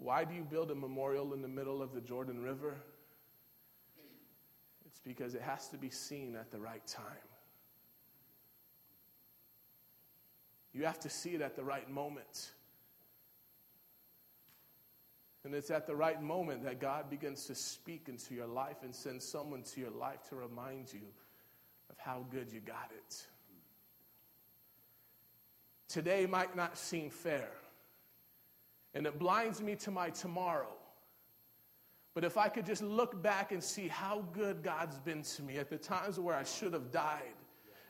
Why 0.00 0.24
do 0.24 0.34
you 0.34 0.42
build 0.42 0.70
a 0.70 0.74
memorial 0.74 1.34
in 1.34 1.42
the 1.42 1.48
middle 1.48 1.82
of 1.82 1.92
the 1.92 2.00
Jordan 2.00 2.42
River? 2.42 2.74
It's 4.86 4.98
because 5.00 5.34
it 5.34 5.42
has 5.42 5.68
to 5.68 5.76
be 5.76 5.90
seen 5.90 6.34
at 6.34 6.50
the 6.50 6.58
right 6.58 6.84
time. 6.86 7.04
You 10.72 10.86
have 10.86 10.98
to 11.00 11.10
see 11.10 11.30
it 11.30 11.42
at 11.42 11.54
the 11.54 11.62
right 11.62 11.88
moment. 11.90 12.50
And 15.44 15.54
it's 15.54 15.70
at 15.70 15.86
the 15.86 15.96
right 15.96 16.22
moment 16.22 16.64
that 16.64 16.80
God 16.80 17.10
begins 17.10 17.46
to 17.46 17.54
speak 17.54 18.08
into 18.08 18.34
your 18.34 18.46
life 18.46 18.76
and 18.82 18.94
send 18.94 19.22
someone 19.22 19.62
to 19.74 19.80
your 19.80 19.90
life 19.90 20.22
to 20.30 20.36
remind 20.36 20.92
you 20.92 21.00
of 21.90 21.98
how 21.98 22.24
good 22.30 22.50
you 22.50 22.60
got 22.60 22.90
it. 22.90 23.26
Today 25.88 26.24
might 26.24 26.56
not 26.56 26.78
seem 26.78 27.10
fair, 27.10 27.50
and 28.94 29.06
it 29.06 29.18
blinds 29.18 29.60
me 29.60 29.76
to 29.76 29.90
my 29.90 30.10
tomorrow. 30.10 30.72
But 32.14 32.24
if 32.24 32.36
I 32.36 32.48
could 32.48 32.66
just 32.66 32.82
look 32.82 33.22
back 33.22 33.52
and 33.52 33.62
see 33.62 33.88
how 33.88 34.24
good 34.32 34.62
God's 34.62 34.98
been 34.98 35.22
to 35.22 35.42
me 35.42 35.58
at 35.58 35.70
the 35.70 35.78
times 35.78 36.18
where 36.18 36.34
I 36.34 36.42
should 36.42 36.72
have 36.72 36.90
died, 36.90 37.34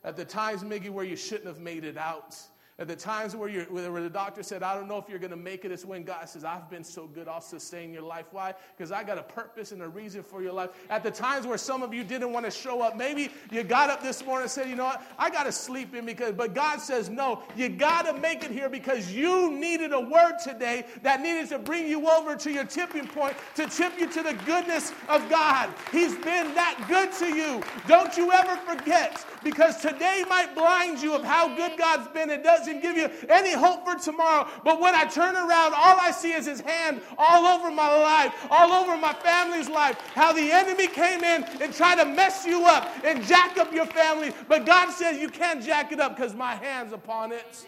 at 0.04 0.16
the 0.16 0.24
times, 0.24 0.62
Miggy, 0.62 0.90
where 0.90 1.04
you 1.04 1.16
shouldn't 1.16 1.46
have 1.46 1.60
made 1.60 1.84
it 1.84 1.96
out, 1.96 2.36
at 2.80 2.88
the 2.88 2.96
times 2.96 3.36
where, 3.36 3.50
you're, 3.50 3.66
where 3.66 4.02
the 4.02 4.08
doctor 4.08 4.42
said, 4.42 4.62
I 4.62 4.74
don't 4.74 4.88
know 4.88 4.96
if 4.96 5.06
you're 5.06 5.18
going 5.18 5.32
to 5.32 5.36
make 5.36 5.66
it, 5.66 5.70
it's 5.70 5.84
when 5.84 6.02
God 6.02 6.26
says, 6.26 6.44
I've 6.44 6.70
been 6.70 6.82
so 6.82 7.06
good, 7.06 7.28
I'll 7.28 7.42
sustain 7.42 7.92
your 7.92 8.02
life. 8.02 8.24
Why? 8.30 8.54
Because 8.74 8.90
I 8.90 9.04
got 9.04 9.18
a 9.18 9.22
purpose 9.22 9.72
and 9.72 9.82
a 9.82 9.88
reason 9.88 10.22
for 10.22 10.42
your 10.42 10.54
life. 10.54 10.70
At 10.88 11.02
the 11.02 11.10
times 11.10 11.46
where 11.46 11.58
some 11.58 11.82
of 11.82 11.92
you 11.92 12.02
didn't 12.04 12.32
want 12.32 12.46
to 12.46 12.50
show 12.50 12.80
up, 12.80 12.96
maybe 12.96 13.30
you 13.50 13.64
got 13.64 13.90
up 13.90 14.02
this 14.02 14.24
morning 14.24 14.44
and 14.44 14.50
said, 14.50 14.66
You 14.66 14.76
know 14.76 14.84
what? 14.84 15.02
I 15.18 15.28
got 15.28 15.42
to 15.42 15.52
sleep 15.52 15.94
in 15.94 16.06
because, 16.06 16.32
but 16.32 16.54
God 16.54 16.80
says, 16.80 17.10
No, 17.10 17.42
you 17.54 17.68
got 17.68 18.06
to 18.06 18.14
make 18.14 18.44
it 18.44 18.50
here 18.50 18.70
because 18.70 19.12
you 19.12 19.52
needed 19.52 19.92
a 19.92 20.00
word 20.00 20.38
today 20.42 20.86
that 21.02 21.20
needed 21.20 21.50
to 21.50 21.58
bring 21.58 21.86
you 21.86 22.08
over 22.08 22.34
to 22.34 22.50
your 22.50 22.64
tipping 22.64 23.06
point, 23.06 23.36
to 23.56 23.66
tip 23.66 23.92
you 24.00 24.10
to 24.10 24.22
the 24.22 24.32
goodness 24.46 24.94
of 25.10 25.28
God. 25.28 25.68
He's 25.92 26.14
been 26.14 26.54
that 26.54 26.82
good 26.88 27.12
to 27.18 27.26
you. 27.26 27.62
Don't 27.86 28.16
you 28.16 28.32
ever 28.32 28.56
forget 28.56 29.22
because 29.44 29.82
today 29.82 30.24
might 30.30 30.54
blind 30.54 31.02
you 31.02 31.14
of 31.14 31.24
how 31.24 31.54
good 31.54 31.78
God's 31.78 32.08
been. 32.08 32.30
It 32.30 32.42
doesn't 32.42 32.69
give 32.78 32.96
you 32.96 33.10
any 33.28 33.52
hope 33.52 33.84
for 33.84 33.96
tomorrow. 33.96 34.46
But 34.62 34.80
when 34.80 34.94
I 34.94 35.04
turn 35.04 35.34
around, 35.34 35.74
all 35.74 35.98
I 35.98 36.10
see 36.10 36.32
is 36.32 36.46
his 36.46 36.60
hand 36.60 37.00
all 37.18 37.46
over 37.46 37.70
my 37.70 37.96
life, 37.96 38.34
all 38.50 38.72
over 38.72 38.96
my 38.96 39.14
family's 39.14 39.68
life. 39.68 39.98
How 40.14 40.32
the 40.32 40.52
enemy 40.52 40.86
came 40.86 41.24
in 41.24 41.44
and 41.60 41.72
tried 41.74 41.96
to 41.96 42.04
mess 42.04 42.44
you 42.46 42.66
up 42.66 42.88
and 43.04 43.24
jack 43.24 43.56
up 43.58 43.72
your 43.72 43.86
family. 43.86 44.32
But 44.48 44.66
God 44.66 44.90
says 44.90 45.18
you 45.20 45.28
can't 45.28 45.62
jack 45.62 45.92
it 45.92 46.00
up 46.00 46.16
because 46.16 46.34
my 46.34 46.54
hand's 46.54 46.92
upon 46.92 47.32
it. 47.32 47.66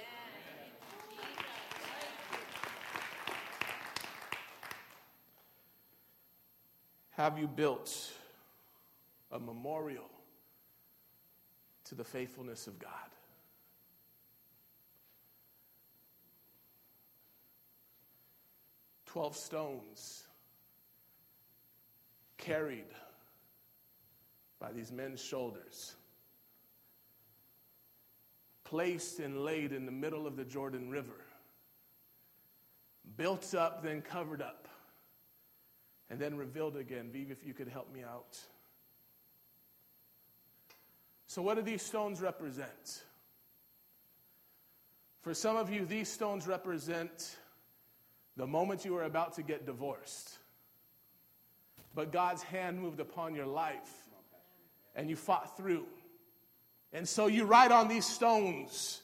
Have 7.12 7.38
you 7.38 7.47
built 7.47 8.11
a 9.31 9.38
memorial 9.38 10.11
to 11.85 11.95
the 11.95 12.05
faithfulness 12.05 12.67
of 12.67 12.79
God? 12.79 12.91
12 19.12 19.37
stones 19.37 20.25
carried 22.38 22.87
by 24.59 24.72
these 24.72 24.90
men's 24.90 25.22
shoulders, 25.22 25.94
placed 28.64 29.18
and 29.18 29.44
laid 29.44 29.72
in 29.72 29.85
the 29.85 29.92
middle 29.92 30.27
of 30.27 30.37
the 30.37 30.46
Jordan 30.46 30.88
River, 30.88 31.27
built 33.18 33.55
up, 33.55 33.83
then 33.83 34.01
covered 34.01 34.40
up, 34.40 34.66
and 36.09 36.18
then 36.18 36.38
revealed 36.38 36.79
again. 36.79 37.11
If 37.12 37.46
you 37.46 37.53
could 37.53 37.68
help 37.68 37.92
me 37.92 38.03
out. 38.03 38.38
So, 41.27 41.42
what 41.42 41.57
do 41.57 41.62
these 41.62 41.83
stones 41.83 42.22
represent? 42.22 43.03
For 45.20 45.35
some 45.35 45.59
of 45.59 45.70
you, 45.70 45.85
these 45.85 46.09
stones 46.09 46.46
represent 46.46 47.37
the 48.37 48.47
moment 48.47 48.85
you 48.85 48.95
were 48.95 49.05
about 49.05 49.35
to 49.35 49.42
get 49.42 49.66
divorced. 49.66 50.38
But 51.95 52.12
God's 52.12 52.42
hand 52.42 52.81
moved 52.81 53.01
upon 53.01 53.35
your 53.35 53.47
life 53.47 53.92
and 54.95 55.11
you 55.11 55.16
fought 55.16 55.57
through. 55.57 55.87
And 56.92 57.09
so 57.09 57.27
you 57.27 57.45
write 57.45 57.73
on 57.73 57.88
these 57.88 58.07
stones 58.07 59.03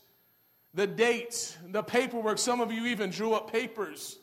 the 0.75 0.87
dates, 0.87 1.57
the 1.71 1.83
paperwork. 1.83 2.39
Some 2.39 2.61
of 2.61 2.71
you 2.71 2.87
even 2.87 3.11
drew 3.11 3.33
up 3.33 3.51
papers. 3.51 4.19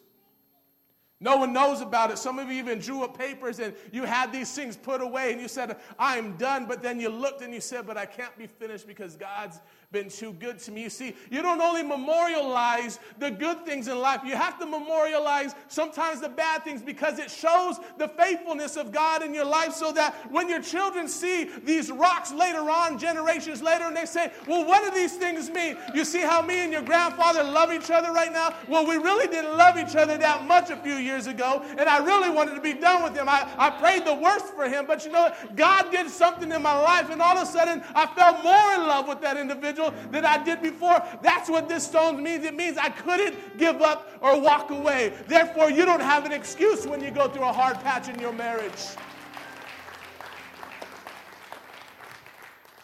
No 1.20 1.38
one 1.38 1.54
knows 1.54 1.82
about 1.82 2.12
it. 2.12 2.18
Some 2.18 2.40
of 2.40 2.50
you 2.50 2.60
even 2.60 2.80
drew 2.80 3.04
up 3.04 3.18
papers 3.18 3.60
and 3.60 3.74
you 3.92 4.04
had 4.04 4.32
these 4.32 4.54
things 4.54 4.76
put 4.76 5.02
away 5.02 5.32
and 5.32 5.42
you 5.42 5.48
said, 5.48 5.78
I'm 5.98 6.36
done. 6.38 6.66
But 6.66 6.84
then 6.84 7.00
you 7.00 7.10
looked 7.10 7.42
and 7.42 7.54
you 7.54 7.62
said, 7.62 7.88
But 7.88 7.98
I 7.98 8.06
can't 8.06 8.38
be 8.38 8.48
finished 8.48 8.86
because 8.86 9.16
God's 9.16 9.60
been 9.96 10.10
too 10.10 10.34
good 10.34 10.60
to 10.60 10.72
me. 10.72 10.84
You 10.84 10.90
see, 10.90 11.16
you 11.32 11.42
don't 11.42 11.62
only 11.62 11.82
memorialize 11.82 13.00
the 13.18 13.32
good 13.32 13.66
things 13.66 13.88
in 13.88 13.98
life, 13.98 14.20
you 14.26 14.36
have 14.36 14.60
to 14.60 14.66
memorialize 14.66 15.56
sometimes 15.70 16.20
the 16.20 16.28
bad 16.28 16.66
things 16.66 16.82
because 16.82 17.18
it 17.18 17.32
shows 17.32 17.80
the 17.98 18.10
faithfulness 18.10 18.76
of 18.76 18.92
God 18.92 19.24
in 19.24 19.34
your 19.34 19.46
life 19.46 19.72
so 19.72 19.94
that 19.94 20.14
when 20.30 20.50
your 20.50 20.62
children 20.62 21.08
see 21.08 21.46
these 21.64 21.90
rocks 21.90 22.34
later 22.34 22.70
on, 22.70 23.00
generations 23.00 23.62
later, 23.62 23.86
and 23.86 23.96
they 23.96 24.06
say, 24.06 24.34
Well, 24.46 24.66
what 24.66 24.84
do 24.84 24.92
these 25.00 25.14
things 25.16 25.50
mean? 25.50 25.78
You 25.94 26.04
see 26.04 26.20
how 26.20 26.42
me 26.42 26.60
and 26.60 26.74
your 26.74 26.82
grandfather 26.82 27.46
love 27.46 27.72
each 27.72 27.90
other 27.90 28.12
right 28.12 28.34
now? 28.34 28.54
Well, 28.68 28.86
we 28.86 28.98
really 28.98 29.28
didn't 29.28 29.56
love 29.56 29.78
each 29.78 29.96
other 29.96 30.18
that 30.18 30.46
much 30.46 30.72
a 30.72 30.78
few 30.78 30.96
years 30.96 31.28
ago, 31.28 31.64
and 31.78 31.88
I 31.88 32.04
really 32.04 32.30
wanted 32.30 32.56
to 32.56 32.62
be 32.62 32.74
done 32.74 33.02
with 33.02 33.16
him. 33.16 33.30
I, 33.30 33.50
I 33.58 33.70
prayed 33.70 34.04
the 34.04 34.14
worst 34.14 34.48
for 34.48 34.68
him, 34.68 34.88
but 34.88 35.06
you 35.06 35.12
know? 35.14 35.34
God 35.56 35.90
did 35.90 36.10
something 36.10 36.52
in 36.52 36.62
my 36.62 36.78
life, 36.78 37.10
and 37.10 37.22
all 37.22 37.38
of 37.38 37.48
a 37.48 37.50
sudden 37.50 37.82
I 37.96 38.08
fell 38.08 38.44
more 38.44 38.74
in 38.74 38.90
love 38.90 39.08
with 39.08 39.22
that 39.22 39.38
individual 39.38 39.85
that 40.12 40.26
I 40.26 40.44
did 40.44 40.62
before. 40.62 41.04
That's 41.22 41.50
what 41.50 41.68
this 41.68 41.86
stone 41.86 42.22
means. 42.24 42.46
It 42.46 42.56
means 42.56 42.78
I 42.78 42.90
couldn't 42.90 43.58
give 43.58 43.82
up 43.82 44.12
or 44.22 44.40
walk 44.40 44.72
away. 44.72 45.14
Therefore, 45.28 45.70
you 45.70 45.86
don't 45.86 46.02
have 46.02 46.26
an 46.26 46.32
excuse 46.32 46.86
when 46.86 47.04
you 47.04 47.12
go 47.12 47.28
through 47.28 47.44
a 47.44 47.54
hard 47.54 47.80
patch 47.80 48.10
in 48.10 48.20
your 48.20 48.34
marriage. 48.34 48.96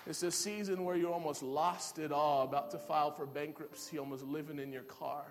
It's 0.07 0.23
a 0.23 0.31
season 0.31 0.83
where 0.83 0.95
you're 0.97 1.13
almost 1.13 1.41
lost 1.41 1.97
it 1.97 2.11
all, 2.11 2.43
about 2.43 2.71
to 2.71 2.77
file 2.77 3.11
for 3.11 3.25
bankruptcy, 3.25 3.97
almost 3.97 4.25
living 4.25 4.59
in 4.59 4.73
your 4.73 4.83
car. 4.83 5.23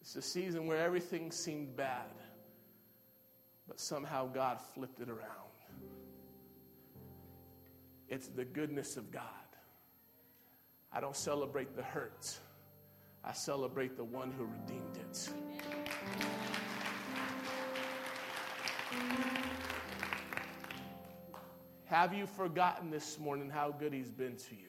It's 0.00 0.16
a 0.16 0.22
season 0.22 0.66
where 0.66 0.78
everything 0.78 1.30
seemed 1.30 1.74
bad, 1.76 2.10
but 3.66 3.80
somehow 3.80 4.26
God 4.26 4.60
flipped 4.74 5.00
it 5.00 5.08
around. 5.08 5.43
It's 8.08 8.28
the 8.28 8.44
goodness 8.44 8.96
of 8.96 9.10
God. 9.10 9.22
I 10.92 11.00
don't 11.00 11.16
celebrate 11.16 11.74
the 11.74 11.82
hurt, 11.82 12.38
I 13.24 13.32
celebrate 13.32 13.96
the 13.96 14.04
one 14.04 14.32
who 14.32 14.44
redeemed 14.44 14.96
it. 14.96 15.30
Have 21.86 22.12
you 22.12 22.26
forgotten 22.26 22.90
this 22.90 23.18
morning 23.18 23.48
how 23.48 23.70
good 23.70 23.92
He's 23.92 24.10
been 24.10 24.36
to 24.36 24.54
you? 24.54 24.68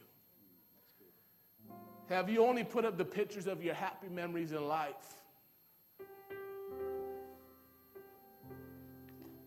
Have 2.08 2.30
you 2.30 2.46
only 2.46 2.64
put 2.64 2.86
up 2.86 2.98
the 2.98 3.06
pictures 3.06 3.48
of 3.48 3.64
your 3.64 3.74
happy 3.74 4.10
memories 4.10 4.52
in 4.52 4.68
life? 4.68 5.24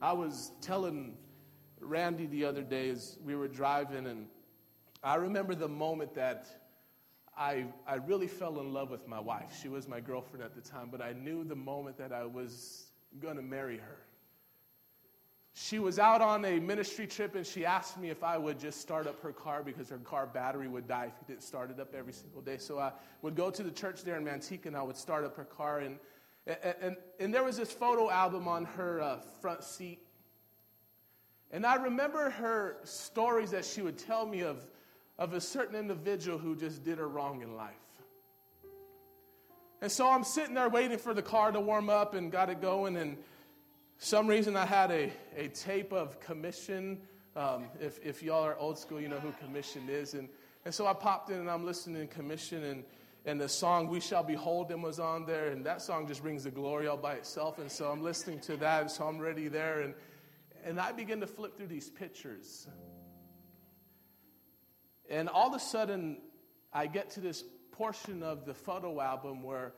I 0.02 0.12
was 0.12 0.52
telling 0.60 1.16
Randy 1.80 2.26
the 2.26 2.44
other 2.44 2.62
day 2.62 2.90
as 2.90 3.18
we 3.24 3.34
were 3.34 3.48
driving, 3.48 4.06
and 4.06 4.26
I 5.02 5.16
remember 5.16 5.54
the 5.54 5.68
moment 5.68 6.14
that 6.14 6.48
I, 7.36 7.66
I 7.86 7.96
really 7.96 8.26
fell 8.26 8.58
in 8.58 8.72
love 8.72 8.90
with 8.90 9.06
my 9.06 9.20
wife. 9.20 9.56
She 9.62 9.68
was 9.68 9.86
my 9.86 10.00
girlfriend 10.00 10.44
at 10.44 10.54
the 10.54 10.60
time, 10.60 10.88
but 10.90 11.00
I 11.00 11.12
knew 11.12 11.44
the 11.44 11.54
moment 11.54 11.96
that 11.98 12.12
I 12.12 12.24
was 12.24 12.86
going 13.20 13.36
to 13.36 13.42
marry 13.42 13.78
her. 13.78 13.98
She 15.54 15.78
was 15.78 15.98
out 15.98 16.20
on 16.20 16.44
a 16.44 16.58
ministry 16.58 17.06
trip 17.06 17.34
and 17.34 17.46
she 17.46 17.64
asked 17.64 17.98
me 17.98 18.10
if 18.10 18.22
I 18.22 18.38
would 18.38 18.60
just 18.60 18.80
start 18.80 19.06
up 19.06 19.20
her 19.22 19.32
car 19.32 19.62
because 19.62 19.88
her 19.88 19.98
car 19.98 20.26
battery 20.26 20.68
would 20.68 20.86
die 20.86 21.06
if 21.06 21.14
you 21.20 21.34
didn't 21.34 21.42
start 21.42 21.70
it 21.70 21.80
up 21.80 21.94
every 21.94 22.12
single 22.12 22.42
day. 22.42 22.58
So 22.58 22.78
I 22.78 22.92
would 23.22 23.34
go 23.34 23.50
to 23.50 23.62
the 23.62 23.70
church 23.70 24.02
there 24.02 24.16
in 24.16 24.24
Manteca 24.24 24.66
and 24.66 24.76
I 24.76 24.82
would 24.82 24.96
start 24.96 25.24
up 25.24 25.36
her 25.36 25.44
car. 25.44 25.80
And, 25.80 25.98
and, 26.46 26.74
and, 26.80 26.96
and 27.18 27.34
there 27.34 27.42
was 27.42 27.56
this 27.56 27.72
photo 27.72 28.10
album 28.10 28.46
on 28.46 28.66
her 28.66 29.00
uh, 29.00 29.18
front 29.40 29.64
seat 29.64 30.00
and 31.50 31.64
I 31.64 31.76
remember 31.76 32.30
her 32.30 32.76
stories 32.84 33.50
that 33.52 33.64
she 33.64 33.80
would 33.80 33.98
tell 33.98 34.26
me 34.26 34.42
of, 34.42 34.58
of 35.18 35.32
a 35.32 35.40
certain 35.40 35.76
individual 35.76 36.38
who 36.38 36.54
just 36.54 36.84
did 36.84 36.98
her 36.98 37.08
wrong 37.08 37.42
in 37.42 37.56
life. 37.56 37.74
And 39.80 39.90
so 39.90 40.08
I'm 40.08 40.24
sitting 40.24 40.54
there 40.54 40.68
waiting 40.68 40.98
for 40.98 41.14
the 41.14 41.22
car 41.22 41.52
to 41.52 41.60
warm 41.60 41.88
up 41.88 42.14
and 42.14 42.32
got 42.32 42.50
it 42.50 42.60
going. 42.60 42.96
And 42.96 43.16
some 43.98 44.26
reason 44.26 44.56
I 44.56 44.66
had 44.66 44.90
a, 44.90 45.12
a 45.36 45.48
tape 45.48 45.92
of 45.92 46.20
Commissioned. 46.20 47.00
Um, 47.36 47.66
if, 47.80 48.04
if 48.04 48.22
y'all 48.22 48.44
are 48.44 48.58
old 48.58 48.76
school, 48.78 49.00
you 49.00 49.08
know 49.08 49.20
who 49.20 49.32
Commissioned 49.44 49.88
is. 49.88 50.14
And, 50.14 50.28
and 50.64 50.74
so 50.74 50.86
I 50.86 50.92
popped 50.92 51.30
in 51.30 51.38
and 51.38 51.50
I'm 51.50 51.64
listening 51.64 52.06
to 52.08 52.12
Commissioned. 52.12 52.64
And, 52.64 52.84
and 53.24 53.40
the 53.40 53.48
song 53.48 53.88
We 53.88 54.00
Shall 54.00 54.24
Behold 54.24 54.70
Him 54.70 54.82
was 54.82 54.98
on 54.98 55.24
there. 55.24 55.48
And 55.48 55.64
that 55.64 55.80
song 55.80 56.08
just 56.08 56.22
brings 56.22 56.44
the 56.44 56.50
glory 56.50 56.88
all 56.88 56.96
by 56.96 57.14
itself. 57.14 57.58
And 57.58 57.70
so 57.70 57.88
I'm 57.88 58.02
listening 58.02 58.40
to 58.40 58.56
that. 58.56 58.90
So 58.90 59.04
I'm 59.04 59.18
ready 59.18 59.46
there. 59.46 59.80
And 59.80 59.94
and 60.64 60.80
I 60.80 60.92
begin 60.92 61.20
to 61.20 61.26
flip 61.26 61.56
through 61.56 61.68
these 61.68 61.90
pictures. 61.90 62.66
And 65.10 65.28
all 65.28 65.48
of 65.48 65.54
a 65.54 65.60
sudden, 65.60 66.18
I 66.72 66.86
get 66.86 67.10
to 67.10 67.20
this 67.20 67.44
portion 67.72 68.22
of 68.22 68.44
the 68.44 68.54
photo 68.54 69.00
album 69.00 69.42
where 69.42 69.72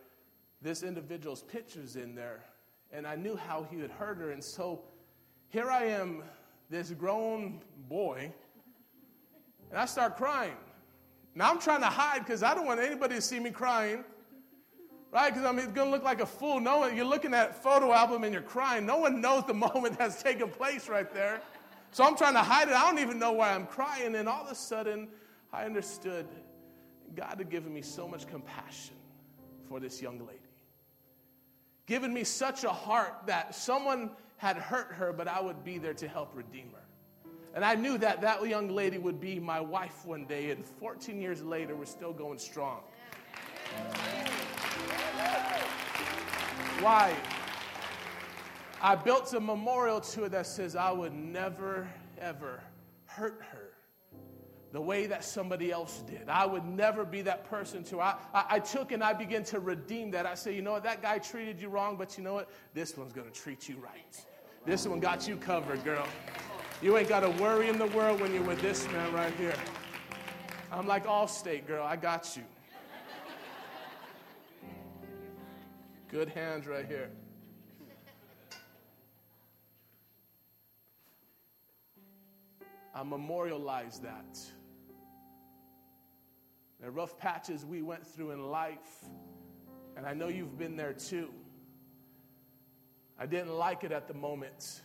this 0.63 0.83
individual's 0.83 1.43
picture's 1.43 1.97
in 1.97 2.15
there, 2.15 2.45
and 2.93 3.07
I 3.07 3.17
knew 3.17 3.37
how 3.37 3.67
he 3.71 3.81
had 3.81 3.91
hurt 3.91 4.19
her. 4.19 4.31
And 4.31 4.43
so 4.43 4.83
here 5.49 5.71
I 5.71 5.85
am, 5.85 6.23
this 6.69 6.91
grown 6.91 7.61
boy, 7.89 8.33
and 9.71 9.79
I 9.79 9.87
start 9.87 10.17
crying. 10.17 10.57
Now 11.35 11.51
I'm 11.51 11.61
trying 11.61 11.81
to 11.81 11.87
hide 11.87 12.21
because 12.21 12.43
I 12.43 12.55
don't 12.55 12.67
want 12.67 12.81
anybody 12.81 13.15
to 13.15 13.23
see 13.23 13.39
me 13.39 13.51
crying. 13.51 14.05
Right? 15.13 15.33
Because 15.33 15.45
I 15.45 15.51
mean, 15.51 15.65
it's 15.65 15.73
going 15.73 15.89
to 15.89 15.91
look 15.91 16.05
like 16.05 16.21
a 16.21 16.27
fool. 16.27 16.61
No 16.61 16.79
one, 16.79 16.97
you're 16.97 17.05
looking 17.05 17.35
at 17.35 17.63
photo 17.63 17.93
album 17.93 18.23
and 18.23 18.33
you're 18.33 18.43
crying. 18.43 18.87
No 18.87 18.99
one 18.99 19.21
knows 19.21 19.45
the 19.47 19.55
moment 19.75 19.99
that's 19.99 20.23
taken 20.23 20.49
place 20.49 20.89
right 20.89 21.13
there. 21.13 21.41
So 21.91 22.05
I'm 22.05 22.17
trying 22.17 22.35
to 22.35 22.43
hide 22.43 22.69
it. 22.69 22.75
I 22.75 22.89
don't 22.89 23.01
even 23.01 23.19
know 23.19 23.33
why 23.33 23.53
I'm 23.53 23.67
crying. 23.67 24.15
And 24.15 24.29
all 24.29 24.45
of 24.45 24.53
a 24.53 24.55
sudden, 24.55 25.09
I 25.53 25.65
understood 25.65 26.29
God 27.17 27.35
had 27.39 27.51
given 27.51 27.75
me 27.75 27.83
so 27.83 28.07
much 28.07 28.27
compassion 28.29 28.95
for 29.69 29.81
this 29.81 30.01
young 30.01 30.19
lady. 30.19 30.39
Given 31.87 32.15
me 32.15 32.23
such 32.23 32.63
a 32.63 32.71
heart 32.71 33.15
that 33.27 33.55
someone 33.55 34.11
had 34.37 34.57
hurt 34.57 34.93
her, 34.93 35.13
but 35.13 35.27
I 35.27 35.41
would 35.41 35.65
be 35.65 35.79
there 35.79 35.95
to 35.95 36.07
help 36.07 36.31
redeem 36.35 36.71
her. 36.73 36.81
And 37.53 37.65
I 37.65 37.75
knew 37.75 37.99
that 37.99 38.21
that 38.21 38.47
young 38.47 38.69
lady 38.69 38.97
would 38.97 39.21
be 39.21 39.41
my 39.41 39.61
wife 39.61 40.07
one 40.07 40.25
day, 40.25 40.51
and 40.51 40.65
14 40.65 41.21
years 41.21 41.43
later, 41.43 41.75
we're 41.75 41.85
still 41.85 42.13
going 42.13 42.39
strong. 42.39 42.83
Why? 46.81 47.15
I 48.83 48.95
built 48.95 49.35
a 49.35 49.41
memorial 49.41 50.01
to 50.01 50.23
her 50.23 50.29
that 50.31 50.47
says 50.47 50.75
I 50.75 50.91
would 50.91 51.13
never, 51.13 51.87
ever 52.19 52.63
hurt 53.05 53.41
her 53.53 53.71
the 54.73 54.81
way 54.81 55.07
that 55.07 55.25
somebody 55.25 55.71
else 55.71 56.03
did. 56.07 56.29
I 56.29 56.47
would 56.47 56.65
never 56.65 57.05
be 57.05 57.23
that 57.23 57.45
person 57.51 57.83
to. 57.85 58.01
I, 58.01 58.15
I, 58.33 58.45
I, 58.51 58.59
took 58.61 58.93
and 58.93 59.03
I 59.03 59.13
began 59.13 59.43
to 59.45 59.59
redeem 59.59 60.13
that. 60.13 60.27
I 60.27 60.35
say, 60.35 60.55
you 60.55 60.63
know 60.63 60.73
what, 60.73 60.85
that 60.85 61.03
guy 61.03 61.19
treated 61.19 61.61
you 61.61 61.69
wrong, 61.69 61.97
but 61.97 62.17
you 62.17 62.25
know 62.25 62.35
what? 62.35 62.49
This 62.73 62.97
one's 62.97 63.13
going 63.13 63.29
to 63.29 63.33
treat 63.33 63.69
you 63.69 63.77
right. 63.77 64.25
This 64.65 64.87
one 64.87 65.01
got 65.01 65.27
you 65.27 65.37
covered, 65.37 65.83
girl. 65.85 66.07
You 66.81 66.97
ain't 66.97 67.09
got 67.09 67.21
to 67.21 67.31
worry 67.43 67.69
in 67.69 67.79
the 67.79 67.89
world 67.89 68.21
when 68.21 68.33
you're 68.33 68.45
with 68.45 68.63
this 68.63 68.87
man 68.93 69.13
right 69.13 69.35
here. 69.35 69.55
I'm 70.73 70.87
like 70.87 71.05
Allstate, 71.05 71.67
girl. 71.67 71.85
I 71.85 71.97
got 71.97 72.37
you. 72.37 72.45
Good 76.11 76.31
hands 76.31 76.67
right 76.67 76.85
here. 76.87 77.09
I 82.93 83.05
memorialize 83.05 84.01
that. 84.01 84.39
The 86.81 86.91
rough 86.91 87.17
patches 87.17 87.65
we 87.65 87.83
went 87.83 88.05
through 88.05 88.33
in 88.33 88.51
life, 88.51 89.05
and 89.97 90.05
I 90.05 90.13
know 90.13 90.27
you've 90.27 90.59
been 90.59 90.77
there 90.77 90.95
too. 90.95 91.29
I 93.17 93.27
didn't 93.27 93.53
like 93.53 93.85
it 93.85 93.93
at 93.93 94.09
the 94.09 94.15
moment. 94.15 94.81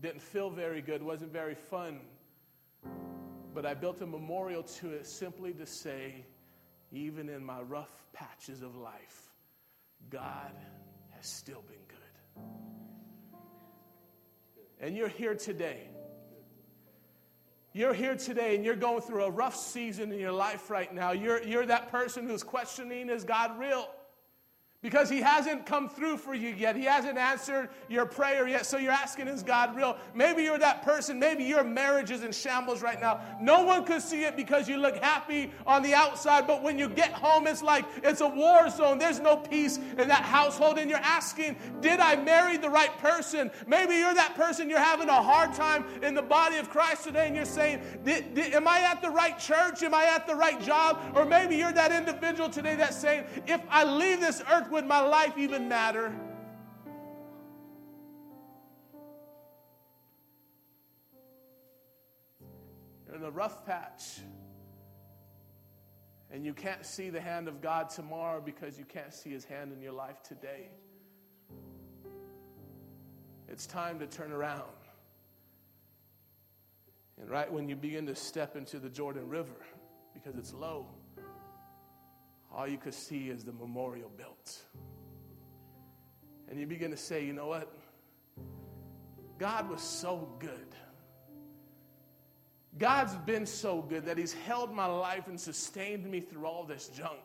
Didn't 0.00 0.22
feel 0.22 0.48
very 0.48 0.80
good, 0.80 1.02
wasn't 1.02 1.32
very 1.32 1.56
fun. 1.56 1.98
But 3.52 3.66
I 3.66 3.74
built 3.74 4.00
a 4.00 4.06
memorial 4.06 4.62
to 4.62 4.92
it 4.92 5.06
simply 5.06 5.52
to 5.54 5.66
say, 5.66 6.24
even 6.92 7.28
in 7.28 7.44
my 7.44 7.62
rough 7.62 8.06
patches 8.12 8.62
of 8.62 8.76
life, 8.76 9.27
God 10.10 10.52
has 11.10 11.26
still 11.26 11.62
been 11.66 11.76
good. 11.88 12.44
And 14.80 14.96
you're 14.96 15.08
here 15.08 15.34
today. 15.34 15.88
You're 17.72 17.94
here 17.94 18.16
today 18.16 18.56
and 18.56 18.64
you're 18.64 18.76
going 18.76 19.02
through 19.02 19.24
a 19.24 19.30
rough 19.30 19.56
season 19.56 20.10
in 20.12 20.18
your 20.18 20.32
life 20.32 20.70
right 20.70 20.92
now. 20.92 21.12
You're, 21.12 21.42
you're 21.42 21.66
that 21.66 21.90
person 21.90 22.26
who's 22.26 22.42
questioning, 22.42 23.08
is 23.10 23.24
God 23.24 23.58
real? 23.58 23.88
Because 24.80 25.10
he 25.10 25.20
hasn't 25.20 25.66
come 25.66 25.88
through 25.88 26.18
for 26.18 26.34
you 26.34 26.50
yet. 26.50 26.76
He 26.76 26.84
hasn't 26.84 27.18
answered 27.18 27.68
your 27.88 28.06
prayer 28.06 28.46
yet. 28.46 28.64
So 28.64 28.78
you're 28.78 28.92
asking, 28.92 29.26
is 29.26 29.42
God 29.42 29.74
real? 29.74 29.96
Maybe 30.14 30.44
you're 30.44 30.58
that 30.58 30.84
person. 30.84 31.18
Maybe 31.18 31.42
your 31.42 31.64
marriage 31.64 32.12
is 32.12 32.22
in 32.22 32.30
shambles 32.30 32.80
right 32.80 33.00
now. 33.00 33.20
No 33.40 33.64
one 33.64 33.84
could 33.84 34.02
see 34.02 34.22
it 34.22 34.36
because 34.36 34.68
you 34.68 34.76
look 34.76 34.96
happy 34.98 35.50
on 35.66 35.82
the 35.82 35.94
outside. 35.94 36.46
But 36.46 36.62
when 36.62 36.78
you 36.78 36.88
get 36.88 37.12
home, 37.12 37.48
it's 37.48 37.60
like 37.60 37.86
it's 38.04 38.20
a 38.20 38.28
war 38.28 38.70
zone. 38.70 38.98
There's 38.98 39.18
no 39.18 39.36
peace 39.36 39.78
in 39.78 40.06
that 40.06 40.22
household. 40.22 40.78
And 40.78 40.88
you're 40.88 41.00
asking, 41.00 41.56
did 41.80 41.98
I 41.98 42.14
marry 42.14 42.56
the 42.56 42.70
right 42.70 42.96
person? 42.98 43.50
Maybe 43.66 43.96
you're 43.96 44.14
that 44.14 44.36
person. 44.36 44.70
You're 44.70 44.78
having 44.78 45.08
a 45.08 45.20
hard 45.20 45.54
time 45.54 45.86
in 46.04 46.14
the 46.14 46.22
body 46.22 46.56
of 46.56 46.70
Christ 46.70 47.02
today. 47.02 47.26
And 47.26 47.34
you're 47.34 47.46
saying, 47.46 47.82
did, 48.04 48.32
did, 48.32 48.54
am 48.54 48.68
I 48.68 48.82
at 48.82 49.02
the 49.02 49.10
right 49.10 49.36
church? 49.40 49.82
Am 49.82 49.92
I 49.92 50.04
at 50.04 50.28
the 50.28 50.36
right 50.36 50.62
job? 50.62 51.00
Or 51.16 51.24
maybe 51.24 51.56
you're 51.56 51.72
that 51.72 51.90
individual 51.90 52.48
today 52.48 52.76
that's 52.76 52.96
saying, 52.96 53.24
if 53.48 53.60
I 53.68 53.82
leave 53.82 54.20
this 54.20 54.40
earth, 54.48 54.67
would 54.70 54.86
my 54.86 55.00
life 55.00 55.36
even 55.38 55.68
matter? 55.68 56.12
You're 63.06 63.16
in 63.16 63.22
a 63.22 63.30
rough 63.30 63.64
patch. 63.64 64.20
And 66.30 66.44
you 66.44 66.52
can't 66.52 66.84
see 66.84 67.08
the 67.08 67.20
hand 67.20 67.48
of 67.48 67.62
God 67.62 67.88
tomorrow 67.88 68.40
because 68.40 68.78
you 68.78 68.84
can't 68.84 69.14
see 69.14 69.30
his 69.30 69.44
hand 69.44 69.72
in 69.72 69.80
your 69.80 69.92
life 69.92 70.22
today. 70.22 70.68
It's 73.48 73.66
time 73.66 73.98
to 74.00 74.06
turn 74.06 74.30
around. 74.30 74.62
And 77.20 77.30
right 77.30 77.50
when 77.50 77.68
you 77.68 77.76
begin 77.76 78.06
to 78.06 78.14
step 78.14 78.56
into 78.56 78.78
the 78.78 78.90
Jordan 78.90 79.28
River, 79.28 79.56
because 80.12 80.36
it's 80.36 80.52
low, 80.52 80.86
all 82.54 82.66
you 82.66 82.78
could 82.78 82.94
see 82.94 83.28
is 83.28 83.44
the 83.44 83.52
memorial 83.52 84.10
built. 84.16 84.62
And 86.48 86.58
you 86.58 86.66
begin 86.66 86.90
to 86.90 86.96
say, 86.96 87.24
you 87.24 87.32
know 87.32 87.46
what? 87.46 87.72
God 89.38 89.68
was 89.68 89.82
so 89.82 90.28
good. 90.38 90.74
God's 92.78 93.14
been 93.26 93.46
so 93.46 93.82
good 93.82 94.06
that 94.06 94.18
He's 94.18 94.32
held 94.32 94.72
my 94.72 94.86
life 94.86 95.26
and 95.26 95.38
sustained 95.38 96.08
me 96.08 96.20
through 96.20 96.46
all 96.46 96.64
this 96.64 96.88
junk. 96.88 97.18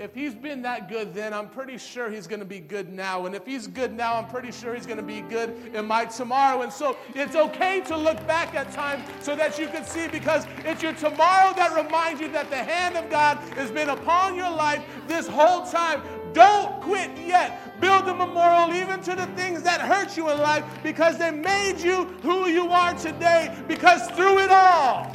If 0.00 0.14
he's 0.14 0.34
been 0.34 0.62
that 0.62 0.88
good 0.88 1.12
then, 1.12 1.34
I'm 1.34 1.50
pretty 1.50 1.76
sure 1.76 2.08
he's 2.08 2.26
going 2.26 2.40
to 2.40 2.46
be 2.46 2.58
good 2.58 2.90
now. 2.90 3.26
And 3.26 3.34
if 3.34 3.44
he's 3.44 3.66
good 3.66 3.92
now, 3.92 4.14
I'm 4.14 4.28
pretty 4.28 4.50
sure 4.50 4.74
he's 4.74 4.86
going 4.86 4.96
to 4.96 5.02
be 5.02 5.20
good 5.20 5.54
in 5.74 5.84
my 5.84 6.06
tomorrow. 6.06 6.62
And 6.62 6.72
so 6.72 6.96
it's 7.14 7.36
okay 7.36 7.82
to 7.82 7.98
look 7.98 8.16
back 8.26 8.54
at 8.54 8.72
time 8.72 9.02
so 9.20 9.36
that 9.36 9.58
you 9.58 9.68
can 9.68 9.84
see 9.84 10.08
because 10.08 10.46
it's 10.64 10.82
your 10.82 10.94
tomorrow 10.94 11.52
that 11.54 11.76
reminds 11.76 12.18
you 12.18 12.32
that 12.32 12.48
the 12.48 12.56
hand 12.56 12.96
of 12.96 13.10
God 13.10 13.36
has 13.56 13.70
been 13.70 13.90
upon 13.90 14.36
your 14.36 14.48
life 14.48 14.82
this 15.06 15.28
whole 15.28 15.66
time. 15.66 16.00
Don't 16.32 16.80
quit 16.80 17.10
yet. 17.18 17.78
Build 17.78 18.08
a 18.08 18.14
memorial 18.14 18.72
even 18.72 19.02
to 19.02 19.14
the 19.14 19.26
things 19.36 19.62
that 19.64 19.82
hurt 19.82 20.16
you 20.16 20.30
in 20.30 20.38
life 20.38 20.64
because 20.82 21.18
they 21.18 21.30
made 21.30 21.78
you 21.78 22.04
who 22.22 22.48
you 22.48 22.70
are 22.70 22.94
today. 22.94 23.54
Because 23.68 24.10
through 24.12 24.38
it 24.38 24.50
all, 24.50 25.14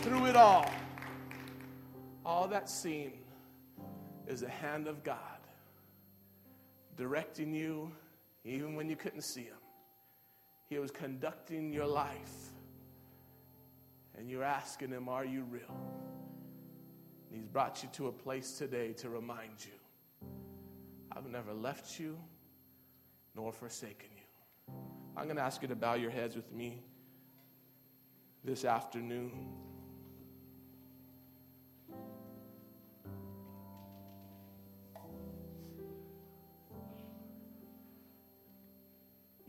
through 0.00 0.24
it 0.24 0.36
all, 0.36 0.72
all 2.28 2.46
that's 2.46 2.82
seen 2.82 3.12
is 4.26 4.42
the 4.42 4.48
hand 4.50 4.86
of 4.86 5.02
God 5.02 5.16
directing 6.94 7.54
you 7.54 7.90
even 8.44 8.74
when 8.74 8.86
you 8.90 8.96
couldn't 8.96 9.22
see 9.22 9.44
Him. 9.44 9.56
He 10.66 10.78
was 10.78 10.90
conducting 10.90 11.72
your 11.72 11.86
life. 11.86 12.52
And 14.18 14.28
you're 14.28 14.44
asking 14.44 14.90
Him, 14.90 15.08
Are 15.08 15.24
you 15.24 15.44
real? 15.44 15.80
And 17.30 17.40
He's 17.40 17.46
brought 17.46 17.82
you 17.82 17.88
to 17.94 18.08
a 18.08 18.12
place 18.12 18.58
today 18.58 18.92
to 18.94 19.08
remind 19.08 19.64
you 19.64 20.28
I've 21.10 21.30
never 21.30 21.54
left 21.54 21.98
you 21.98 22.18
nor 23.34 23.52
forsaken 23.52 24.10
you. 24.14 24.74
I'm 25.16 25.24
going 25.24 25.36
to 25.36 25.42
ask 25.42 25.62
you 25.62 25.68
to 25.68 25.76
bow 25.76 25.94
your 25.94 26.10
heads 26.10 26.36
with 26.36 26.52
me 26.52 26.82
this 28.44 28.66
afternoon. 28.66 29.32